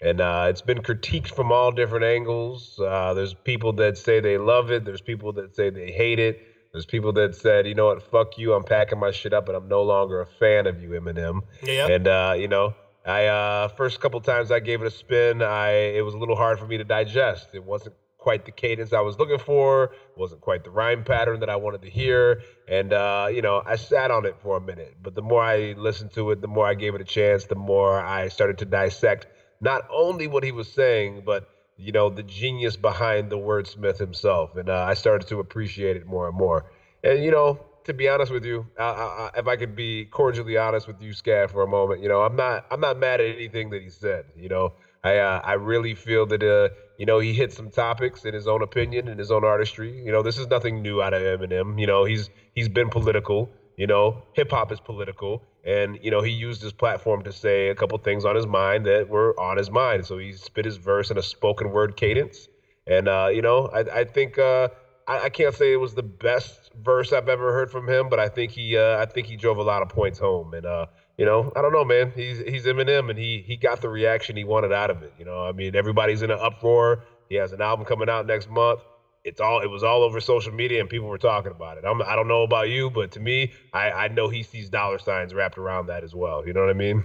[0.00, 2.78] And uh, it's been critiqued from all different angles.
[2.78, 4.84] Uh, there's people that say they love it.
[4.84, 6.40] There's people that say they hate it.
[6.72, 8.52] There's people that said, you know what, fuck you.
[8.52, 11.40] I'm packing my shit up and I'm no longer a fan of you, Eminem.
[11.62, 11.88] Yeah.
[11.88, 12.74] And uh, you know,
[13.04, 16.36] I uh, first couple times I gave it a spin, I it was a little
[16.36, 17.48] hard for me to digest.
[17.54, 19.92] It wasn't quite the cadence I was looking for.
[20.16, 22.42] Wasn't quite the rhyme pattern that I wanted to hear.
[22.68, 24.96] And uh, you know, I sat on it for a minute.
[25.02, 27.54] But the more I listened to it, the more I gave it a chance, the
[27.54, 29.26] more I started to dissect
[29.60, 34.56] not only what he was saying, but you know, the genius behind the wordsmith himself.
[34.56, 36.66] And uh, I started to appreciate it more and more.
[37.04, 40.58] And you know, to be honest with you, I, I, if I could be cordially
[40.58, 43.34] honest with you, Scav, for a moment, you know, I'm not, I'm not mad at
[43.34, 44.26] anything that he said.
[44.36, 46.68] You know, I, uh, I really feel that, uh,
[46.98, 50.02] you know, he hit some topics in his own opinion and his own artistry.
[50.04, 51.80] You know, this is nothing new out of Eminem.
[51.80, 53.50] You know, he's, he's been political.
[53.76, 57.68] You know, hip hop is political, and you know he used his platform to say
[57.68, 60.04] a couple things on his mind that were on his mind.
[60.04, 62.48] So he spit his verse in a spoken word cadence,
[62.88, 64.68] and uh, you know, I, I think uh,
[65.06, 68.18] I, I can't say it was the best verse I've ever heard from him, but
[68.18, 70.86] I think he uh, I think he drove a lot of points home, and uh,
[71.16, 72.12] you know, I don't know, man.
[72.14, 75.12] He's he's Eminem, and he he got the reaction he wanted out of it.
[75.18, 77.04] You know, I mean, everybody's in an uproar.
[77.28, 78.80] He has an album coming out next month.
[79.24, 81.84] It's all it was all over social media, and people were talking about it.
[81.84, 84.98] I'm, I don't know about you, but to me, I, I know he sees dollar
[84.98, 86.46] signs wrapped around that as well.
[86.46, 87.04] You know what I mean?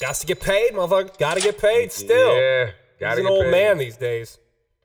[0.00, 1.16] Got to get paid, motherfucker.
[1.16, 2.34] Got to get paid still.
[2.36, 3.50] Yeah, gotta He's an old paid.
[3.52, 4.38] man these days.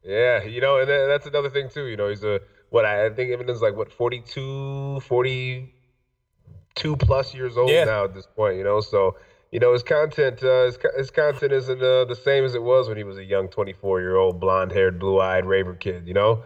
[0.08, 1.86] Yeah, you know, and that's another thing too.
[1.86, 2.40] You know, he's a
[2.70, 7.84] what I think Eminem's like what 42, 42 plus years old Yeah.
[7.84, 8.56] now at this point.
[8.58, 9.18] You know, so
[9.52, 12.88] you know his content, uh, his, his content isn't uh, the same as it was
[12.88, 16.08] when he was a young twenty four year old blonde haired, blue eyed raver kid.
[16.08, 16.44] You know,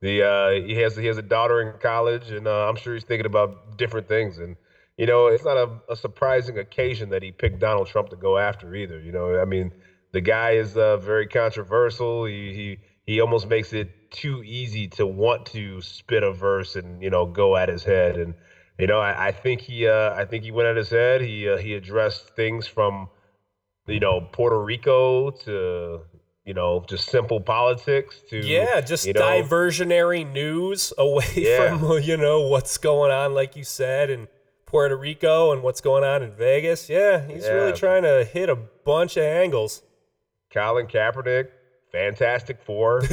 [0.00, 3.04] the uh, he has he has a daughter in college, and uh, I'm sure he's
[3.04, 4.38] thinking about different things.
[4.38, 4.56] And
[4.96, 8.38] you know, it's not a, a surprising occasion that he picked Donald Trump to go
[8.38, 8.98] after either.
[9.00, 9.72] You know, I mean,
[10.12, 12.24] the guy is uh, very controversial.
[12.24, 17.02] He he he almost makes it too easy to want to spit a verse and
[17.02, 18.16] you know go at his head.
[18.16, 18.34] And
[18.78, 21.20] you know, I, I think he uh, I think he went at his head.
[21.20, 23.08] He uh, he addressed things from
[23.86, 26.00] you know Puerto Rico to
[26.44, 31.76] you know just simple politics to Yeah, just you know, diversionary news away Yeah.
[31.78, 34.28] from you know what's going on, like you said, in
[34.66, 36.88] Puerto Rico and what's going on in Vegas.
[36.88, 39.82] Yeah, he's really trying to hit a bunch of angles.
[40.52, 41.48] Colin Kaepernick,
[41.94, 43.02] Fantastic Four.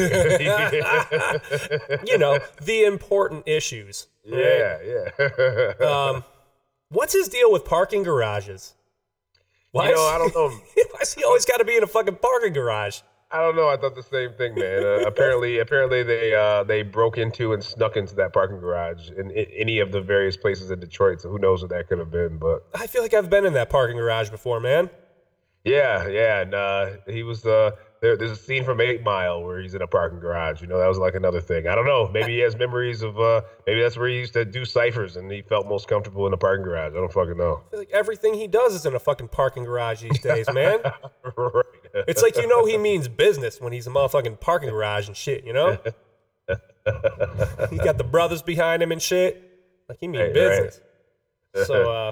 [2.06, 4.08] you know the important issues.
[4.26, 5.74] Yeah, yeah.
[5.88, 6.24] Um,
[6.90, 8.74] what's his deal with parking garages?
[9.72, 10.50] Why You know, is- I don't know.
[10.94, 13.02] Why's he always got to be in a fucking parking garage?
[13.30, 13.70] I don't know.
[13.70, 14.84] I thought the same thing, man.
[14.84, 19.30] Uh, apparently, apparently they uh, they broke into and snuck into that parking garage in,
[19.32, 21.22] in any of the various places in Detroit.
[21.22, 22.38] So who knows what that could have been?
[22.40, 24.90] But I feel like I've been in that parking garage before, man.
[25.64, 26.42] yeah, yeah.
[26.42, 27.72] And uh, he was uh,
[28.02, 28.18] there.
[28.18, 30.62] There's a scene from Eight Mile where he's in a parking garage.
[30.62, 31.68] You know, that was like another thing.
[31.68, 32.10] I don't know.
[32.10, 33.20] Maybe he has memories of.
[33.20, 36.32] Uh, maybe that's where he used to do ciphers, and he felt most comfortable in
[36.32, 36.92] the parking garage.
[36.92, 37.62] I don't fucking know.
[37.68, 40.80] I feel like everything he does is in a fucking parking garage these days, man.
[41.38, 41.66] right.
[42.08, 45.46] It's like you know he means business when he's a motherfucking parking garage and shit,
[45.46, 45.78] you know?
[47.70, 49.42] he got the brothers behind him and shit.
[49.88, 50.82] Like he mean Right, business.
[51.56, 51.68] right.
[51.68, 52.12] So uh,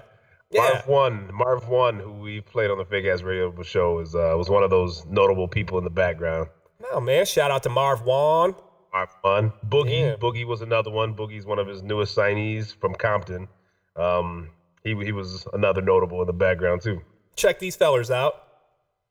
[0.51, 4.15] yeah, Marv Won, Marv Won, who we played on the Fake Ass Radio Show, is
[4.15, 6.49] uh, was one of those notable people in the background.
[6.91, 8.55] no man, shout out to Marv Won.
[8.91, 10.15] Marv Won, Boogie, Yeah.
[10.15, 11.13] Boogie was another one.
[11.15, 13.47] Boogie's one of his newest signees from Compton.
[13.95, 14.49] Um,
[14.83, 17.01] he he was another notable in the background too.
[17.35, 18.43] Check these fellers out.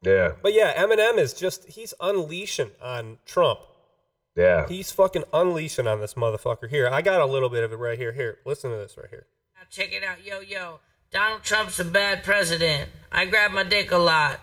[0.02, 3.58] Yeah, But yeah, Eminem is just he's unleashing on Trump.
[4.36, 4.66] yeah.
[4.68, 6.88] He's fucking unleashing on this motherfucker here.
[6.88, 8.12] I got a little bit of it right here.
[8.12, 9.26] Here, listen to this right here.
[9.56, 10.78] Now check it out, yo, yo.
[11.10, 12.90] Donald Trump's a bad president.
[13.10, 14.40] I grab my dick a lot.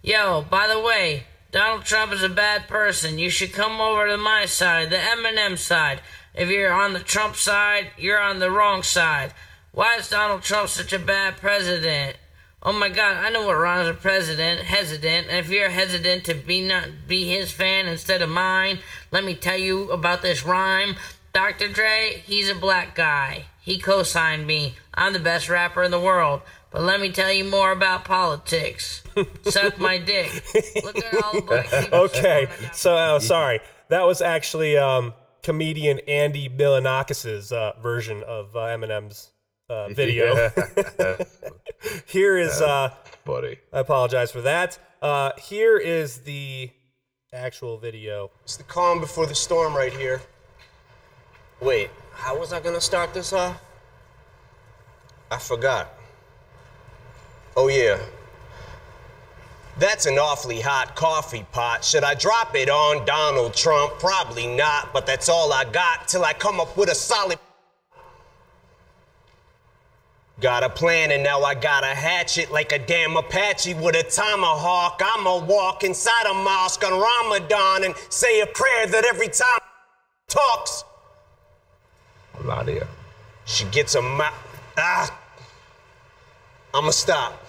[0.00, 3.18] Yo, by the way, Donald Trump is a bad person.
[3.18, 6.02] You should come over to my side, the Eminem side.
[6.32, 9.34] If you're on the Trump side, you're on the wrong side.
[9.72, 12.16] Why is Donald Trump such a bad president?
[12.62, 16.34] Oh my god, I know what rhymes a president, hesitant, and if you're hesitant to
[16.34, 18.78] be not be his fan instead of mine,
[19.10, 20.94] let me tell you about this rhyme.
[21.34, 21.66] Dr.
[21.66, 23.46] Dre, he's a black guy.
[23.60, 24.76] He co-signed me.
[24.94, 26.42] I'm the best rapper in the world.
[26.70, 29.02] But let me tell you more about politics.
[29.42, 30.30] Suck my dick.
[30.84, 31.98] Look at all the black people.
[32.02, 33.58] Okay, so uh, sorry,
[33.88, 35.12] that was actually um,
[35.42, 39.32] comedian Andy Milonakis's uh, version of uh, Eminem's
[39.68, 40.50] uh, video.
[42.06, 43.58] here is, uh, buddy.
[43.72, 44.78] I apologize for that.
[45.02, 46.70] Uh, here is the
[47.32, 48.30] actual video.
[48.44, 50.22] It's the calm before the storm right here.
[51.64, 53.58] Wait, how was I gonna start this off?
[55.30, 55.88] I forgot.
[57.56, 57.98] Oh, yeah.
[59.78, 61.82] That's an awfully hot coffee pot.
[61.82, 63.98] Should I drop it on Donald Trump?
[63.98, 67.38] Probably not, but that's all I got till I come up with a solid.
[70.40, 74.02] Got a plan and now I got a hatchet like a damn Apache with a
[74.02, 75.00] tomahawk.
[75.02, 79.60] I'ma walk inside a mosque on Ramadan and say a prayer that every time
[80.28, 80.84] talks,
[82.42, 82.86] Ladia.
[83.44, 84.34] she gets a mouth.
[84.76, 85.18] Ah,
[86.74, 87.40] I'ma stop.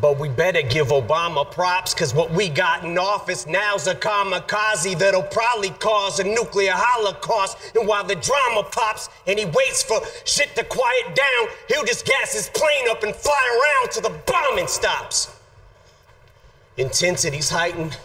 [0.00, 4.96] But we better give Obama props, cause what we got in office now's a kamikaze
[4.96, 7.58] that'll probably cause a nuclear holocaust.
[7.74, 12.06] And while the drama pops and he waits for shit to quiet down, he'll just
[12.06, 13.32] gas his plane up and fly
[13.82, 15.34] around till the bombing stops.
[16.76, 17.96] Intensity's heightened,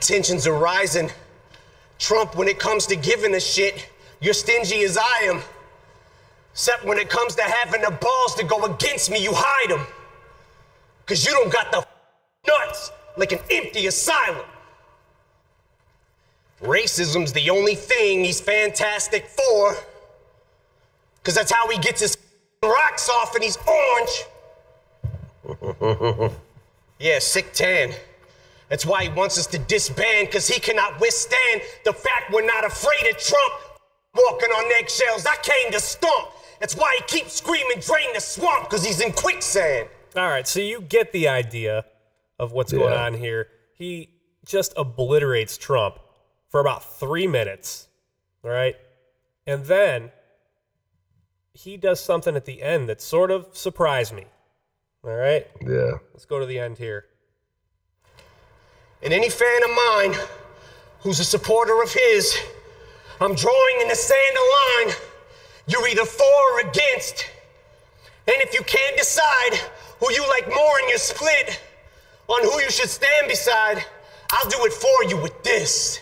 [0.00, 1.10] tensions are rising.
[1.98, 3.88] Trump, when it comes to giving a shit,
[4.22, 5.42] you're stingy as I am.
[6.52, 9.84] Except when it comes to having the balls to go against me, you hide them.
[11.06, 11.84] Cause you don't got the
[12.46, 14.44] nuts like an empty asylum.
[16.62, 19.74] Racism's the only thing he's fantastic for.
[21.24, 22.16] Cause that's how he gets his
[22.62, 24.24] rocks off and he's orange.
[27.02, 27.90] Yeah, sick tan.
[28.68, 32.64] That's why he wants us to disband, cause he cannot withstand the fact we're not
[32.64, 33.71] afraid of Trump
[34.14, 35.26] walking on eggshells.
[35.26, 36.30] I came to stomp.
[36.60, 39.88] That's why he keeps screaming, drain the swamp, cause he's in quicksand.
[40.14, 41.84] All right, so you get the idea
[42.38, 43.48] of what's going on here.
[43.74, 44.10] He
[44.44, 45.98] just obliterates Trump
[46.48, 47.88] for about three minutes,
[48.44, 48.76] all right?
[49.46, 50.12] And then
[51.54, 54.26] he does something at the end that sort of surprised me,
[55.02, 55.46] all right?
[55.60, 55.92] Yeah.
[56.12, 57.06] Let's go to the end here.
[59.02, 60.14] And any fan of mine
[61.00, 62.38] who's a supporter of his,
[63.20, 64.96] I'm drawing in the sand a line.
[65.66, 67.26] You're either for or against.
[68.26, 69.58] And if you can't decide
[70.00, 71.60] who you like more in your split
[72.28, 73.84] on who you should stand beside,
[74.30, 76.00] I'll do it for you with this.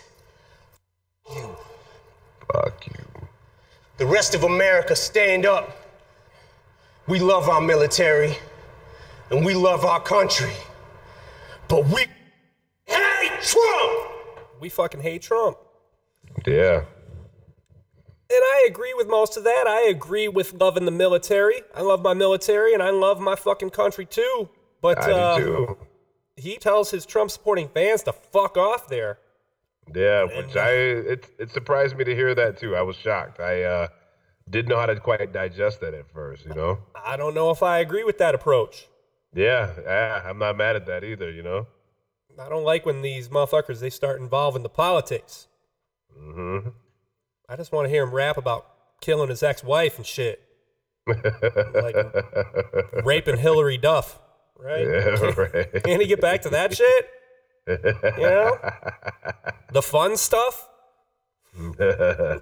[1.27, 3.05] Fuck you.
[3.99, 5.77] The rest of America, stand up.
[7.07, 8.37] We love our military
[9.31, 10.53] and we love our country.
[11.69, 12.07] But we
[12.87, 14.09] hate Trump!
[14.61, 15.57] We fucking hate Trump.
[16.47, 16.85] Yeah.
[18.33, 19.65] And I agree with most of that.
[19.67, 21.63] I agree with loving the military.
[21.75, 24.49] I love my military and I love my fucking country too.
[24.81, 25.79] But I uh, do too.
[26.37, 29.19] he tells his Trump supporting fans to fuck off there.
[29.93, 32.77] Yeah, which I it it surprised me to hear that too.
[32.77, 33.41] I was shocked.
[33.41, 33.89] I uh
[34.49, 36.79] didn't know how to quite digest that at first, you know?
[36.95, 38.89] I don't know if I agree with that approach.
[39.33, 41.67] Yeah, yeah, I'm not mad at that either, you know?
[42.39, 45.47] I don't like when these motherfuckers they start involving the politics.
[46.19, 46.71] Mm-hmm.
[47.51, 48.67] I just want to hear him rap about
[49.01, 50.41] killing his ex-wife and shit,
[51.07, 51.97] like
[53.05, 54.21] raping Hilary Duff,
[54.57, 54.87] right?
[54.87, 55.83] Yeah, right.
[55.83, 57.09] Can he get back to that shit?
[57.67, 57.77] You
[58.21, 58.57] know,
[59.73, 60.69] the fun stuff.
[61.59, 62.39] I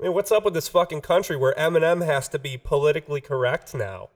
[0.00, 4.08] mean, what's up with this fucking country where Eminem has to be politically correct now?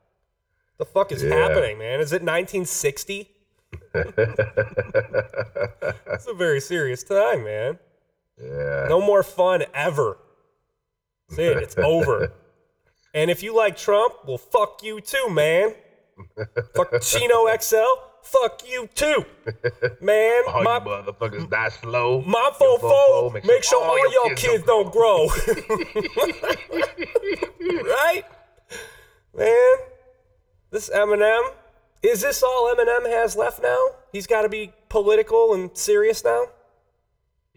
[0.79, 1.35] The fuck is Yeah.
[1.35, 2.01] happening, man?
[2.01, 3.29] Is it 1960?
[3.95, 4.17] It's
[6.27, 7.79] a very serious time, man.
[8.43, 8.87] Yeah.
[8.89, 10.19] No more fun ever.
[11.29, 11.57] That's it.
[11.59, 12.33] It's over.
[13.15, 15.75] And if you like Trump, well, fuck you too, man.
[16.75, 17.77] fuck Chino XL,
[18.23, 19.25] fuck you too,
[20.01, 20.43] man.
[20.49, 22.23] All my you motherfuckers die slow.
[22.23, 22.81] my fofo,
[23.33, 25.27] fofo, make sure all, your y'all kids, don't grow.
[27.61, 28.25] right,
[29.35, 29.77] man.
[30.71, 31.53] This Eminem.
[32.03, 33.79] Is this all Eminem has left now?
[34.13, 36.47] He's got to be political and serious now.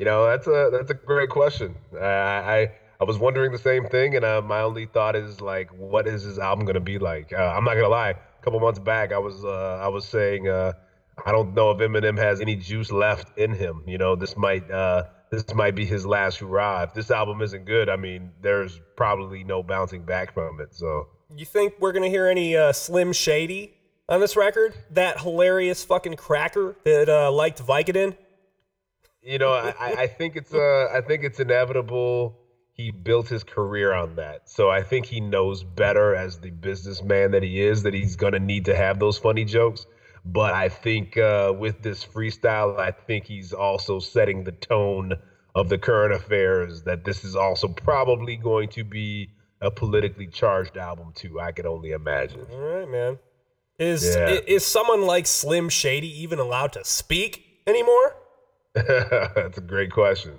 [0.01, 1.75] You know, that's a that's a great question.
[1.93, 5.69] I I, I was wondering the same thing, and uh, my only thought is like,
[5.77, 7.31] what is his album gonna be like?
[7.31, 8.09] Uh, I'm not gonna lie.
[8.09, 10.73] A couple months back, I was uh, I was saying uh,
[11.23, 13.83] I don't know if Eminem has any juice left in him.
[13.85, 16.81] You know, this might uh, this might be his last hurrah.
[16.81, 20.73] If this album isn't good, I mean, there's probably no bouncing back from it.
[20.73, 23.75] So You think we're gonna hear any uh, Slim Shady
[24.09, 24.73] on this record?
[24.89, 28.15] That hilarious fucking cracker that uh, liked Vicodin.
[29.23, 32.37] You know, I, I think it's uh I think it's inevitable.
[32.73, 37.31] He built his career on that, so I think he knows better as the businessman
[37.31, 39.85] that he is that he's gonna need to have those funny jokes.
[40.23, 45.13] But I think uh, with this freestyle, I think he's also setting the tone
[45.55, 46.83] of the current affairs.
[46.83, 49.29] That this is also probably going to be
[49.61, 51.39] a politically charged album too.
[51.39, 52.45] I could only imagine.
[52.51, 53.19] All right, man.
[53.77, 54.39] Is Yeah.
[54.47, 58.15] is someone like Slim Shady even allowed to speak anymore?
[59.35, 60.33] That's a great question.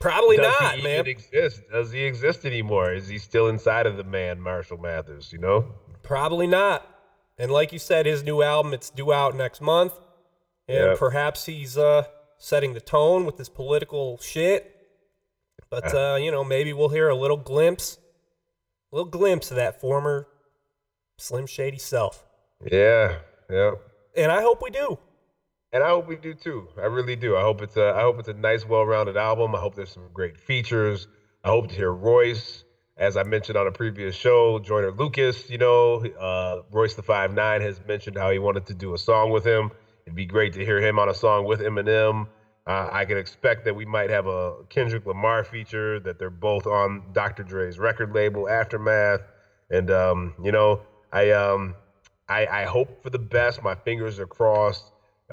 [0.00, 0.94] Probably Does not, he man.
[1.00, 1.62] Even exist?
[1.72, 2.92] Does he exist anymore?
[2.92, 5.32] Is he still inside of the man, Marshall Mathers?
[5.32, 5.72] You know?
[6.02, 6.86] Probably not.
[7.38, 9.94] And like you said, his new album it's due out next month,
[10.68, 10.98] and Yep.
[10.98, 12.04] perhaps he's uh,
[12.38, 14.70] setting the tone with this political shit.
[15.70, 17.98] But uh, you know, maybe we'll hear a little glimpse,
[18.92, 20.28] a little glimpse of that former
[21.18, 22.24] Slim Shady self.
[22.70, 23.16] Yeah,
[23.50, 23.72] yeah.
[24.16, 24.98] And I hope we do.
[25.74, 26.68] And I hope we do too.
[26.80, 27.36] I really do.
[27.36, 29.56] I hope it's a I hope it's a nice, well-rounded album.
[29.56, 31.08] I hope there's some great features.
[31.42, 32.62] I hope to hear Royce,
[32.96, 35.50] as I mentioned on a previous show, Joyner Lucas.
[35.50, 38.98] You know, uh, Royce the Five Nine has mentioned how he wanted to do a
[38.98, 39.72] song with him.
[40.06, 42.28] It'd be great to hear him on a song with Eminem.
[42.68, 45.98] Uh, I can expect that we might have a Kendrick Lamar feature.
[45.98, 47.42] That they're both on Dr.
[47.42, 49.22] Dre's record label, Aftermath.
[49.70, 51.74] And um, you know, I um,
[52.28, 53.60] I, I hope for the best.
[53.60, 54.84] My fingers are crossed.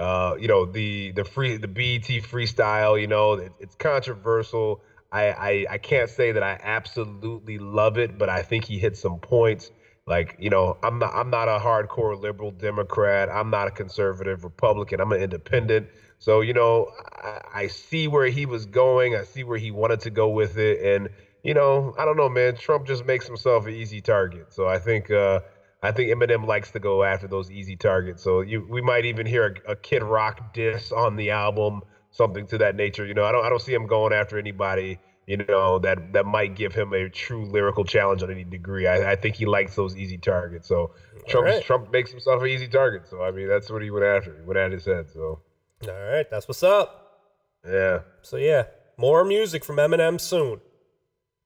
[0.01, 2.99] Uh, you know, the the free the BET freestyle.
[2.99, 4.81] You know, it, it's controversial.
[5.11, 8.97] I, I I can't say that I absolutely love it, but I think he hit
[8.97, 9.69] some points.
[10.07, 13.29] Like you know, I'm not I'm not a hardcore liberal Democrat.
[13.29, 14.99] I'm not a conservative Republican.
[14.99, 15.89] I'm an independent.
[16.17, 19.15] So you know, I, I see where he was going.
[19.15, 21.09] I see where he wanted to go with it, and
[21.43, 22.55] you know, I don't know, man.
[22.55, 24.51] Trump just makes himself an easy target.
[24.53, 25.41] So I think uh,
[25.83, 28.23] I think Eminem likes to go after those easy targets.
[28.23, 32.45] So you we might even hear a, a Kid Rock diss on the album, something
[32.47, 33.05] to that nature.
[33.05, 34.99] You know, I don't I don't see him going after anybody.
[35.27, 38.87] You know that that might give him a true lyrical challenge on any degree.
[38.87, 40.67] I, I think he likes those easy targets.
[40.67, 40.91] So
[41.27, 41.63] Trump right.
[41.63, 43.07] Trump makes himself an easy target.
[43.07, 44.35] So I mean that's what he went after.
[44.35, 45.09] He went at his head.
[45.11, 45.39] So
[45.87, 47.21] All right, that's what's up.
[47.65, 47.99] yeah.
[48.21, 48.65] So yeah,
[48.97, 50.59] more music from Eminem soon.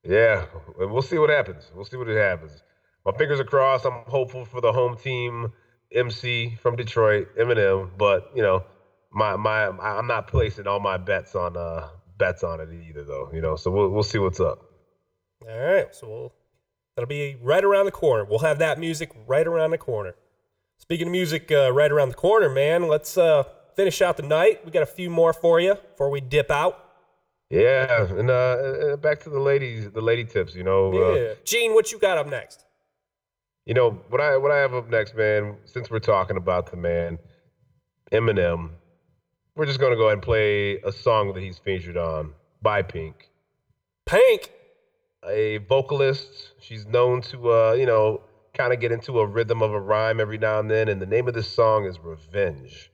[0.04, 0.46] Yeah,
[0.80, 1.72] and we'll see what happens.
[1.74, 2.62] We'll see what it happens.
[3.06, 3.86] My fingers are crossed.
[3.86, 5.54] I'm hopeful for the home team,
[5.92, 7.92] MC from Detroit, Eminem.
[7.98, 8.64] But you know,
[9.12, 13.30] my my I'm not placing all my bets on uh bets on it either, though.
[13.34, 14.60] You know, so we'll we'll see what's up.
[15.48, 16.34] All right, so we'll,
[16.96, 18.26] that'll be right around the corner.
[18.26, 20.16] We'll have that music right around the corner.
[20.78, 22.88] Speaking of music, uh, right around the corner, man.
[22.88, 23.44] Let's uh,
[23.76, 24.66] finish out the night.
[24.66, 26.82] We got a few more for you before we dip out.
[27.50, 30.56] Yeah, and uh, uh, back to the ladies, the lady tips.
[30.56, 32.65] You know, uh, Gean, what you got up next?
[33.66, 35.58] You know what I what I have up next, man.
[35.66, 37.18] Since we're talking about the man,
[38.12, 38.70] Eminem,
[39.56, 43.30] we're just gonna go ahead and play a song that he's featured on by Pink.
[44.06, 44.52] Pink,
[45.28, 46.52] a vocalist.
[46.60, 48.22] She's known to uh, you know
[48.54, 51.08] kind of get into a rhythm of a rhyme every now and then, and the
[51.08, 52.92] name of this song is Revenge.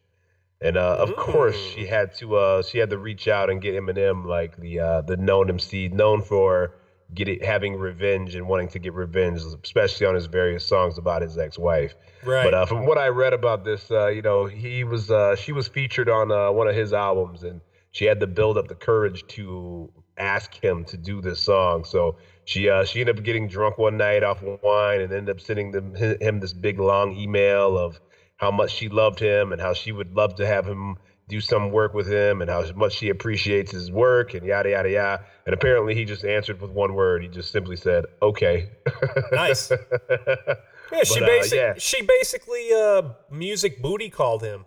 [0.61, 3.76] And uh, of course, she had to uh, she had to reach out and get
[3.76, 6.76] Eminem, like the uh, the known MC, known for
[7.14, 11.38] getting having revenge and wanting to get revenge, especially on his various songs about his
[11.38, 11.93] ex-wife.
[12.24, 12.43] Right.
[12.43, 15.51] But uh, from what I read about this, uh, you know, he was uh, she
[15.51, 18.76] was featured on uh, one of his albums, and she had to build up the
[18.76, 21.84] courage to ask him to do this song.
[21.84, 25.36] So she uh, she ended up getting drunk one night off of wine, and ended
[25.36, 27.99] up sending them him this big long email of
[28.38, 30.97] how much she loved him and how she would love to have him
[31.32, 34.89] do some work with him and how much she appreciates his work and yada yada
[34.89, 35.25] yada.
[35.45, 37.23] And apparently he just answered with one word.
[37.23, 38.69] He just simply said, "Okay."
[39.32, 39.71] Nice.
[40.93, 41.73] Yeah, she But, uh, yeah.
[41.77, 44.65] she basically uh, music booty called him.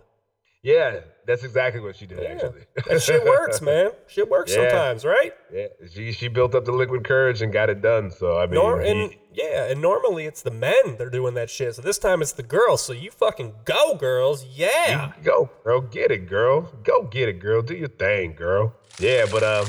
[0.65, 2.23] Yeah, that's exactly what she did.
[2.23, 3.91] Actually, That shit works, man.
[4.07, 4.63] Shit works Yeah.
[4.71, 5.31] sometimes, right?
[5.53, 8.09] Yeah, she she built up the liquid courage and got it done.
[8.09, 11.35] So I mean, Nor- he- and yeah, and normally it's the men that are doing
[11.35, 11.75] that shit.
[11.75, 12.81] So this time it's the girls.
[12.81, 14.43] So you fucking go, girls.
[14.43, 15.11] Yeah.
[15.23, 15.81] Go, girl.
[15.81, 16.61] Get it, girl.
[16.83, 17.61] Go get it, girl.
[17.61, 18.73] Do your thing, girl.
[18.97, 19.67] Yeah, but um,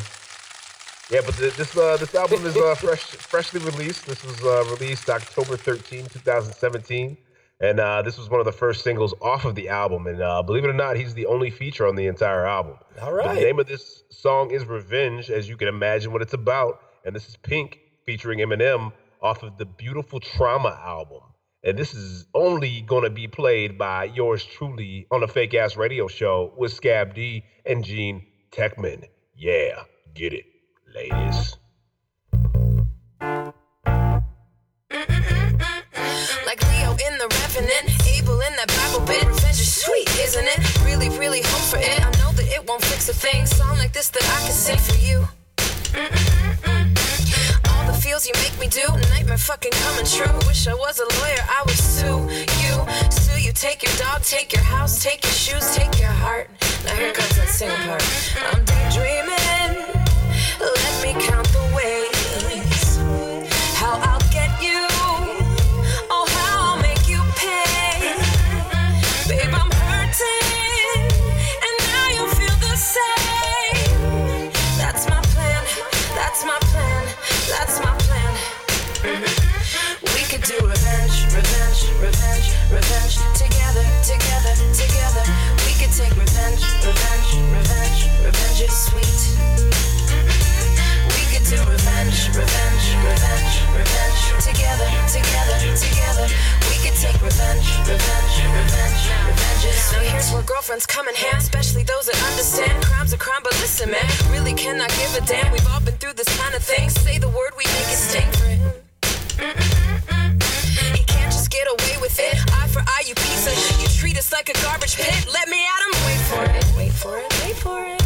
[1.11, 4.07] yeah, but th- this uh this album is uh fresh freshly released.
[4.07, 7.19] This was uh released October 13, 2017.
[7.61, 10.07] And uh, this was one of the first singles off of the album.
[10.07, 12.77] And uh, believe it or not, he's the only feature on the entire album.
[13.01, 16.81] All The name of this song is Revenge, as you can imagine what it's about.
[17.05, 21.23] And this is Pink featuring Eminem off of the Beautiful Trauma album.
[21.65, 25.77] And this is only going to be played by yours truly on a fake ass
[25.77, 29.09] radio show with Scav D and Gean Techman.
[29.35, 29.83] Yeah,
[30.15, 30.45] get it,
[30.95, 31.57] ladies.
[41.27, 42.01] Really, hope for it.
[42.07, 43.47] I know that it won't fix a thing.
[43.47, 45.27] Song like this that I can sing for you.
[47.67, 50.33] All the feels you make me do, nightmare fucking coming true.
[50.47, 52.23] Wish I was a lawyer, I would sue
[52.63, 52.75] you.
[53.11, 56.49] Sue you, take your dog, take your house, take your shoes, take your heart.
[56.85, 58.07] Now here comes that singing part.
[58.55, 59.83] I'm daydreaming.
[60.63, 61.36] Let me count
[100.47, 103.41] girlfriends come in hand, especially those that understand crimes are crime.
[103.43, 105.53] But listen, man, really cannot give a damn.
[105.53, 106.89] We've all been through this kind of thing.
[106.89, 108.47] Say the word, we make it sting for.
[110.97, 112.39] He can't just get away with it.
[112.55, 113.55] Eye for eye, you piece of.
[113.83, 115.27] You treat us like a garbage pit.
[115.33, 115.93] Let me at him.
[116.07, 116.65] Wait for it.
[116.79, 117.29] Wait for it.
[117.43, 118.03] Wait for it.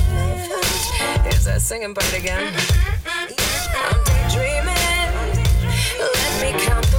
[1.24, 2.54] Here's that singing part again.
[3.76, 4.76] I'm daydreaming.
[6.00, 6.89] Let me count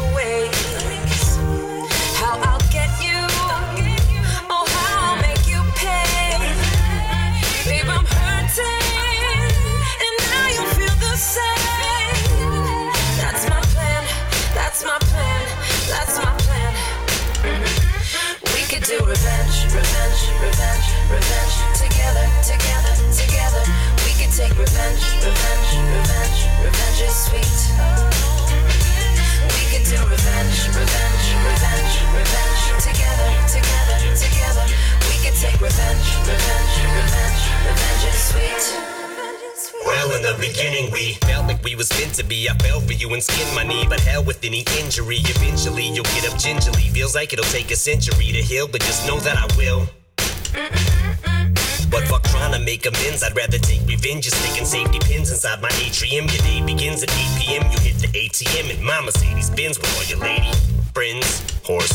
[20.41, 21.55] revenge, revenge.
[21.77, 23.63] Together, together, together.
[24.05, 26.39] We could take revenge, revenge, revenge.
[26.65, 27.57] Revenge is sweet.
[29.55, 32.61] We could do revenge, revenge, revenge, revenge.
[32.81, 34.65] Together, together, together.
[35.09, 37.41] We could take revenge, revenge, revenge.
[37.69, 38.63] Revenge is sweet.
[39.85, 42.49] Well, in the beginning, we felt like we was meant to be.
[42.49, 45.17] I fell for you and skinned my knee, but hell with any injury.
[45.17, 46.89] Eventually, you'll get up gingerly.
[46.89, 49.87] Feels like it'll take a century to heal, but just know that I will.
[51.89, 54.25] But fuck trying to make amends, I'd rather take revenge.
[54.25, 56.25] Just sticking safety pins inside my atrium.
[56.27, 57.63] Your day begins at 8 p.m.
[57.71, 60.51] You hit the ATM in my Mercedes Benz with all your lady
[60.93, 61.93] friends, horse.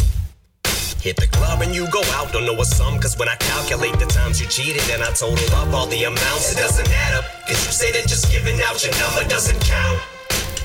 [1.01, 2.99] Hit the club and you go out, don't know a sum.
[2.99, 6.53] Cause when I calculate the times you cheated and I total up all the amounts,
[6.53, 7.25] it doesn't add up.
[7.47, 10.01] Cause you say that just giving out your number doesn't count.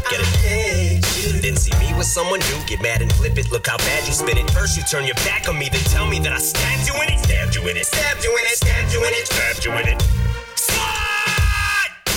[0.10, 0.91] Get it?
[1.22, 3.52] Then see me with someone new, get mad and flip it.
[3.52, 4.50] Look how bad you spin it.
[4.52, 7.10] First you turn your back on me, then tell me that I stabbed you in
[7.14, 7.20] it.
[7.20, 9.88] Stabbed you in it, stabbed you in it, stabbed you in it, stabbed you in
[9.88, 10.02] it.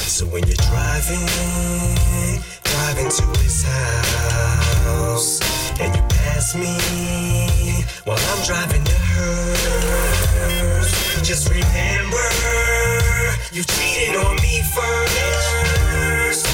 [0.08, 1.26] So when you're driving,
[2.62, 5.40] driving to his house,
[5.80, 6.78] and you pass me
[8.04, 10.90] while I'm driving to hers,
[11.26, 12.24] just remember
[13.52, 16.53] you cheated on me first.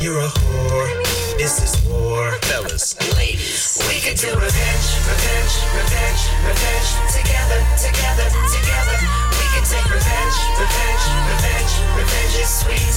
[0.00, 1.38] You're a whore, you're a whore.
[1.38, 3.82] This is war, fellas, ladies.
[3.90, 6.88] We could do revenge, revenge, revenge, revenge.
[7.10, 8.94] Together, together, together.
[9.34, 11.02] We could take revenge, revenge,
[11.34, 11.72] revenge.
[11.98, 12.94] Revenge is sweet.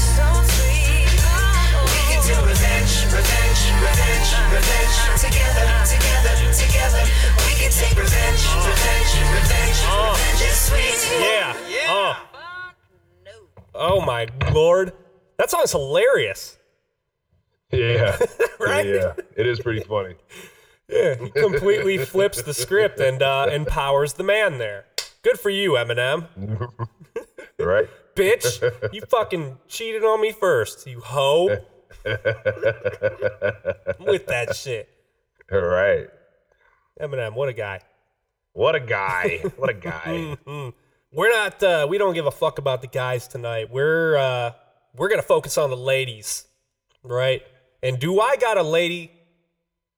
[1.90, 4.96] We could do revenge, revenge, revenge, revenge.
[5.18, 7.02] Together, together, together.
[7.50, 9.12] We could take revenge, revenge,
[9.42, 9.80] revenge.
[9.90, 11.02] Revenge is sweet.
[11.18, 11.58] Yeah.
[11.90, 12.14] Oh.
[13.74, 14.94] Oh my lord.
[15.38, 16.61] That song's hilarious.
[17.72, 18.18] Yeah.
[18.60, 18.86] Right?
[18.86, 19.14] Yeah.
[19.36, 20.14] It is pretty funny.
[20.88, 24.86] Yeah, he completely flips the script and uh, empowers the man there.
[25.24, 26.28] Good for you, Eminem.
[27.60, 27.90] right?
[28.16, 31.48] Bitch, you fucking cheated on me first, you hoe.
[34.00, 34.90] With that shit.
[35.52, 36.08] All right.
[37.02, 37.80] Eminem, what a guy.
[38.54, 39.44] What a guy.
[39.58, 40.38] What a guy.
[41.14, 41.62] We're not.
[41.64, 43.70] Uh, we don't give a fuck about the guys tonight.
[43.72, 44.52] We're uh,
[44.96, 46.46] we're gonna focus on the ladies,
[47.04, 47.42] right?
[47.84, 49.12] And do I got a lady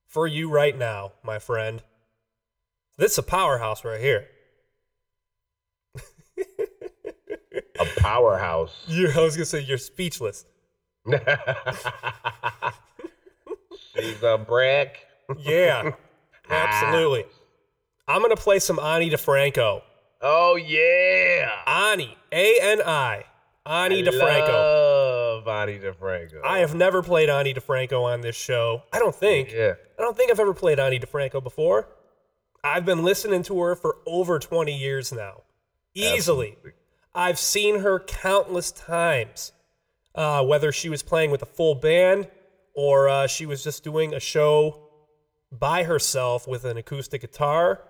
[0.07, 1.81] for you right now, my friend?
[2.97, 4.27] This is a powerhouse right here.
[7.79, 8.73] a powerhouse.
[8.87, 10.45] You, I was gonna say you're speechless.
[13.95, 14.99] She's a brick.
[15.39, 15.91] Yeah,
[16.49, 16.53] ah.
[16.53, 17.25] absolutely.
[18.07, 19.81] I'm gonna play some Ani DiFranco.
[20.21, 23.25] Oh yeah, Ani A N I
[23.65, 25.12] Ani I DiFranco.
[25.33, 26.43] Love Ani DiFranco.
[26.43, 28.83] I have never played Ani DiFranco on this show.
[28.93, 29.51] I don't think.
[29.51, 29.73] Yeah.
[29.97, 31.87] I don't think I've ever played Ani DiFranco before.
[32.63, 35.41] I've been listening to her for over 20 years now.
[35.95, 36.49] Easily.
[36.49, 36.71] Absolutely.
[37.15, 39.53] I've seen her countless times,
[40.15, 42.27] uh, whether she was playing with a full band
[42.75, 44.89] or uh, she was just doing a show
[45.51, 47.81] by herself with an acoustic guitar.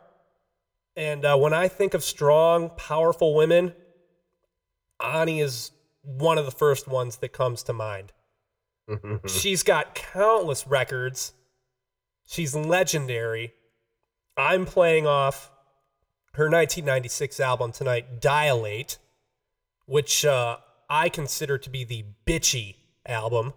[0.96, 3.74] And uh, when I think of strong, powerful women,
[5.02, 5.72] Ani is
[6.04, 8.12] one of the first ones that comes to mind.
[9.28, 11.34] She's got countless records.
[12.26, 13.54] She's legendary.
[14.38, 15.50] I'm playing off
[16.34, 18.98] her 1996 album tonight, Dilate,
[19.86, 20.58] which uh,
[20.90, 22.76] I consider to be the bitchy
[23.06, 23.54] album.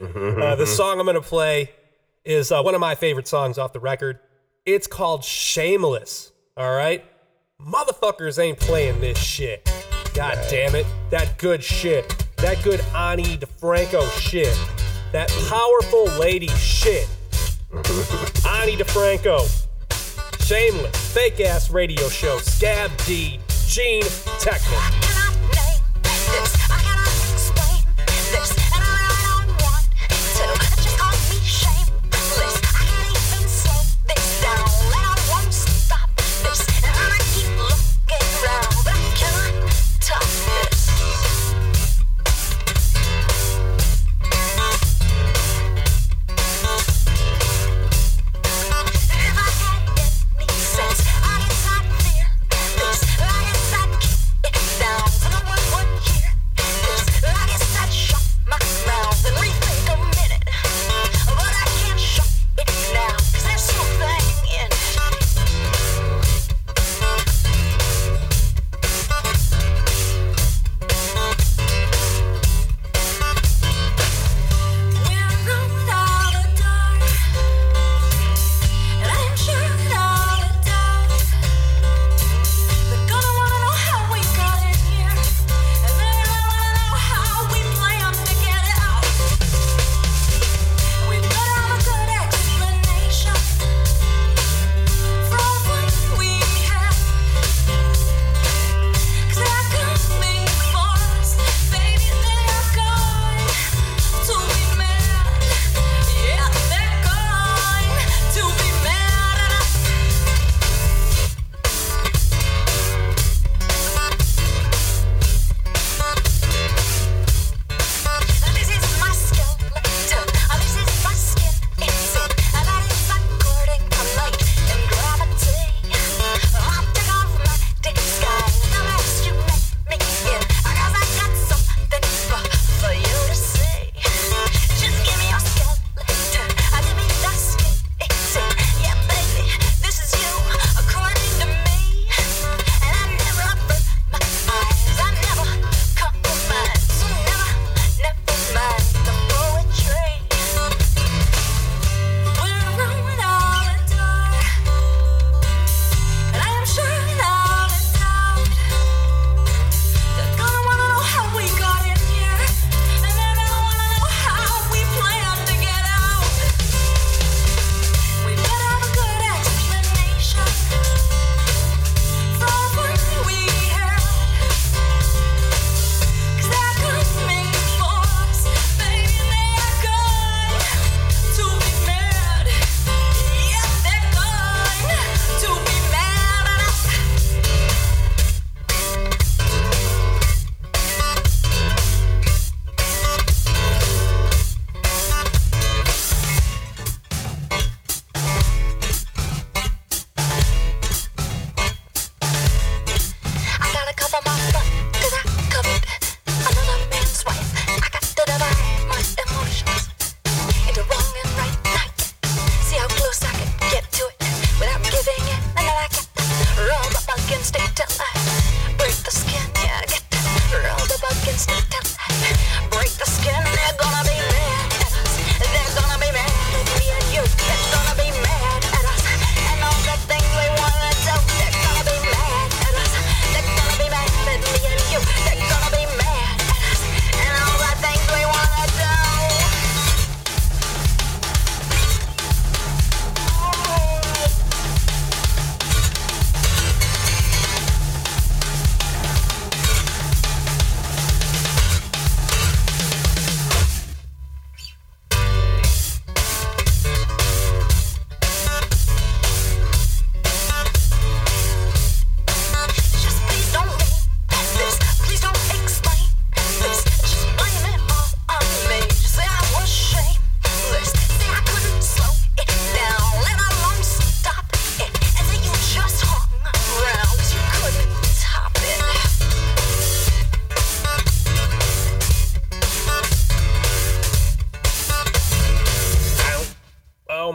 [0.00, 1.70] Uh, the song I'm going to play
[2.24, 4.18] is uh, one of my favorite songs off the record.
[4.64, 6.32] It's called Shameless.
[6.56, 7.04] All right?
[7.60, 9.68] Motherfuckers ain't playing this shit.
[10.14, 10.86] God damn it.
[11.10, 12.08] That good shit.
[12.36, 14.56] That good Ani DiFranco shit.
[15.10, 17.08] That powerful lady shit.
[17.72, 19.66] Ani DiFranco.
[20.40, 21.12] Shameless.
[21.12, 22.38] Fake ass radio show.
[22.38, 23.40] Scav D.
[23.66, 24.02] Gean
[24.38, 25.13] Techman.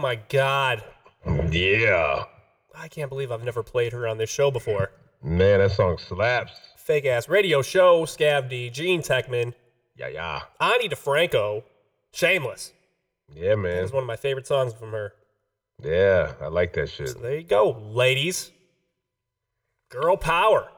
[0.10, 0.84] My god.
[1.52, 2.23] Yeah.
[2.73, 4.90] I can't believe I've never played her on this show before.
[5.22, 6.52] Man, that song slaps.
[6.77, 9.53] Fake ass radio show, Scav D, Gean Techman,
[9.95, 10.41] Yeah, yeah.
[10.60, 11.61] Ani DiFranco,
[12.11, 12.73] Shameless.
[13.36, 13.84] Yeah, man.
[13.84, 15.14] It's one of my favorite songs from her.
[15.80, 17.10] Yeah, I like that shit.
[17.10, 18.49] So there you go, ladies.
[19.90, 20.69] Girl power.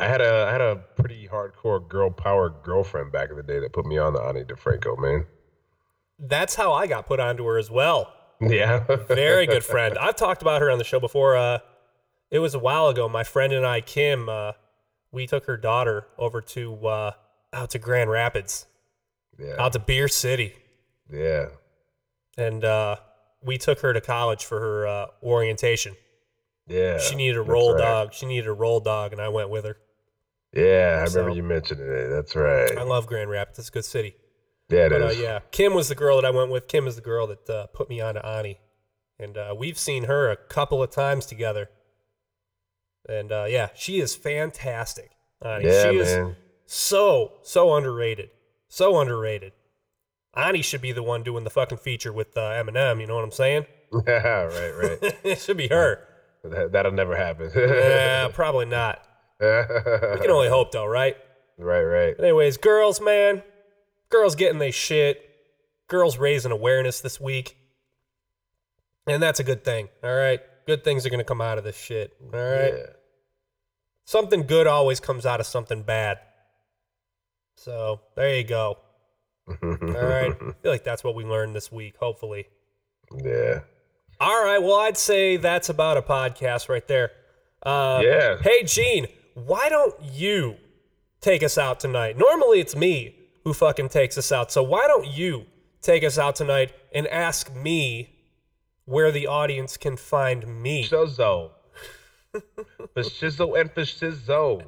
[0.00, 3.60] I had a I had a pretty hardcore girl power girlfriend back in the day
[3.60, 5.26] that put me on the Ani DiFranco, man.
[6.18, 8.14] That's how I got put onto her as well.
[8.40, 8.84] Yeah.
[9.08, 9.98] Very good friend.
[9.98, 11.36] I've talked about her on the show before.
[11.36, 11.58] Uh,
[12.30, 13.08] it was a while ago.
[13.08, 14.52] My friend and I, Kim, uh,
[15.10, 17.10] we took her daughter over to uh,
[17.52, 18.66] out to Grand Rapids,
[19.38, 19.56] Yeah.
[19.58, 20.54] out to Beer City,
[21.10, 21.46] Yeah.
[22.36, 22.96] and uh,
[23.42, 25.96] we took her to college for her uh, orientation.
[26.68, 26.98] Yeah.
[26.98, 27.80] she needed a roll right.
[27.80, 28.12] dog.
[28.12, 29.78] She needed a roll dog, and I went with her.
[30.52, 32.08] Yeah, I remember you mentioning it.
[32.08, 32.76] That's right.
[32.76, 33.58] I love Grand Rapids.
[33.58, 34.14] It's a good city.
[34.68, 35.18] Yeah, it but, is.
[35.18, 36.68] Uh, yeah, Kim was the girl that I went with.
[36.68, 38.58] Kim is the girl that uh, put me on to Ani,
[39.18, 41.70] and uh, we've seen her a couple of times together.
[43.08, 45.12] And uh, yeah, she is fantastic.
[45.42, 45.66] Ani.
[45.66, 46.36] Yeah, she is man.
[46.66, 48.30] so so underrated,
[48.68, 49.52] so underrated.
[50.34, 53.00] Ani should be the one doing the fucking feature with uh, Eminem.
[53.00, 53.66] You know what I'm saying?
[54.06, 54.98] Yeah, right, right.
[55.24, 56.06] it should be her.
[56.44, 57.50] That, that'll never happen.
[57.54, 59.04] yeah, probably not.
[59.40, 61.16] We can only hope, though, right?
[61.58, 62.14] Right, right.
[62.16, 63.42] But anyways, girls, man,
[64.10, 65.24] girls getting they shit.
[65.88, 67.56] Girls raising awareness this week,
[69.06, 69.88] and that's a good thing.
[70.04, 72.12] All right, good things are gonna come out of this shit.
[72.22, 72.86] All right, Yeah.
[74.04, 76.18] something good always comes out of something bad.
[77.56, 78.78] So there you go.
[79.48, 81.94] All right, I feel like that's what we learned this week.
[81.98, 82.48] Hopefully.
[83.24, 83.60] Yeah.
[84.20, 84.58] All right.
[84.58, 87.12] Well, I'd say that's about a podcast right there.
[87.64, 88.36] Uh, Yeah.
[88.42, 90.56] Hey, Gean, why don't you
[91.22, 92.18] take us out tonight?
[92.18, 93.14] Normally, it's me
[93.48, 94.52] who fucking takes us out.
[94.52, 95.46] So why don't you
[95.80, 98.10] take us out tonight and ask me
[98.84, 100.84] where the audience can find me?
[100.84, 101.52] Shizzo.
[102.32, 102.42] for
[102.96, 104.62] Shizzo and for Shizzo.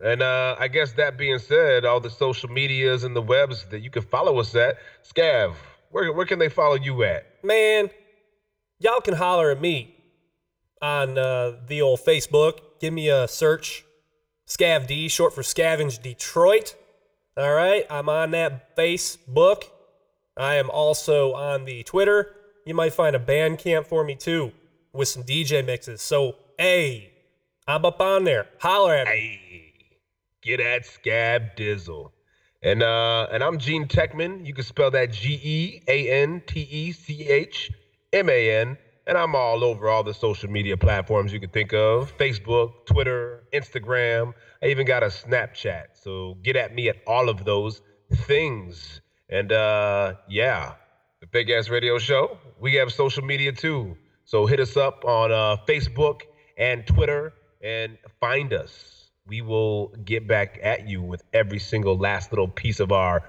[0.00, 3.80] And uh, I guess that being said, all the social medias and the webs that
[3.80, 5.54] you can follow us at, Scav,
[5.90, 7.26] where, where can they follow you at?
[7.42, 7.90] Man,
[8.78, 9.92] y'all can holler at me
[10.80, 12.60] on uh, the old Facebook.
[12.80, 13.84] Give me a search,
[14.46, 16.76] Scav D, short for Scavenge Detroit.
[17.36, 19.64] All right, I'm on that Facebook.
[20.36, 22.30] I am also on the Twitter.
[22.64, 24.52] You might find a Bandcamp for me too
[24.92, 26.00] with some DJ mixes.
[26.00, 27.10] So, hey,
[27.66, 28.46] I'm up on there.
[28.60, 29.40] Holler at me.
[30.42, 32.12] Get at Scav Dizzle.
[32.62, 34.46] And uh, and I'm Gean Techman.
[34.46, 37.72] You can spell that G E A N T E C H
[38.12, 38.78] M A N.
[39.06, 43.44] And I'm all over all the social media platforms you can think of Facebook, Twitter,
[43.52, 44.32] Instagram.
[44.62, 45.88] I even got a Snapchat.
[45.92, 47.82] So get at me at all of those
[48.12, 49.02] things.
[49.28, 50.74] And uh, yeah,
[51.20, 53.96] the Big Ass Radio Show, we have social media too.
[54.24, 56.22] So hit us up on uh, Facebook
[56.56, 59.10] and Twitter and find us.
[59.26, 63.22] We will get back at you with every single last little piece of our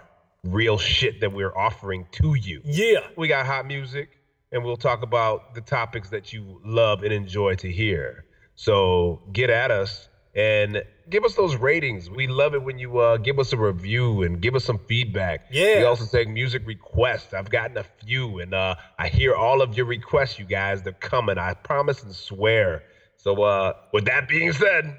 [0.45, 2.61] real shit that we're offering to you.
[2.63, 2.99] Yeah.
[3.17, 4.09] We got hot music
[4.51, 8.25] and we'll talk about the topics that you love and enjoy to hear.
[8.55, 12.09] So get at us and give us those ratings.
[12.09, 15.47] We love it when you uh, give us a review and give us some feedback.
[15.51, 15.79] Yeah.
[15.79, 17.33] We also take music requests.
[17.33, 20.81] I've gotten a few and uh, I hear all of your requests, you guys.
[20.83, 21.37] They're coming.
[21.37, 22.83] I promise and swear.
[23.17, 24.97] So uh, with that being said,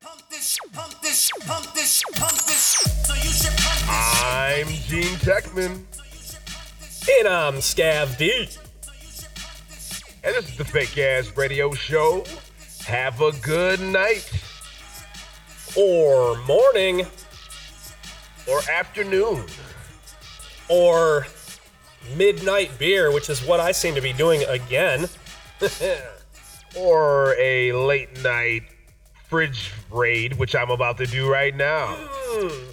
[0.00, 2.04] Pump this, pump this, pump this.
[3.06, 4.22] So you should pump this.
[4.22, 5.84] I'm Gean Techman.
[7.18, 8.48] And I'm Scav D.
[10.26, 12.24] And this is the Fake Ass Radio Show.
[12.84, 14.28] Have a good night.
[15.76, 17.06] Or morning.
[18.48, 19.44] Or afternoon.
[20.68, 21.28] Or
[22.16, 25.08] midnight beer, which is what I seem to be doing again.
[26.76, 28.64] or a late night
[29.28, 31.96] fridge raid, which I'm about to do right now.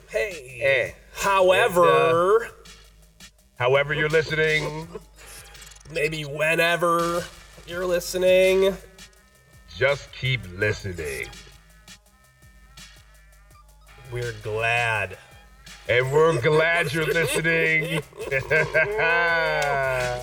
[0.10, 0.60] hey.
[0.60, 0.92] Eh.
[1.14, 3.26] However, And, uh,
[3.60, 4.88] however you're listening,
[5.92, 7.24] maybe whenever
[7.68, 8.76] you're listening,
[9.78, 11.28] just keep listening.
[14.12, 15.18] we're glad.
[15.90, 18.02] And we're glad you're listening.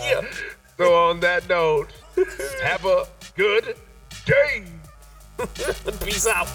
[0.03, 0.23] Yeah.
[0.79, 1.89] So on that note,
[2.63, 3.07] have a
[3.37, 3.77] good
[4.25, 4.65] day.
[6.05, 6.49] Peace out.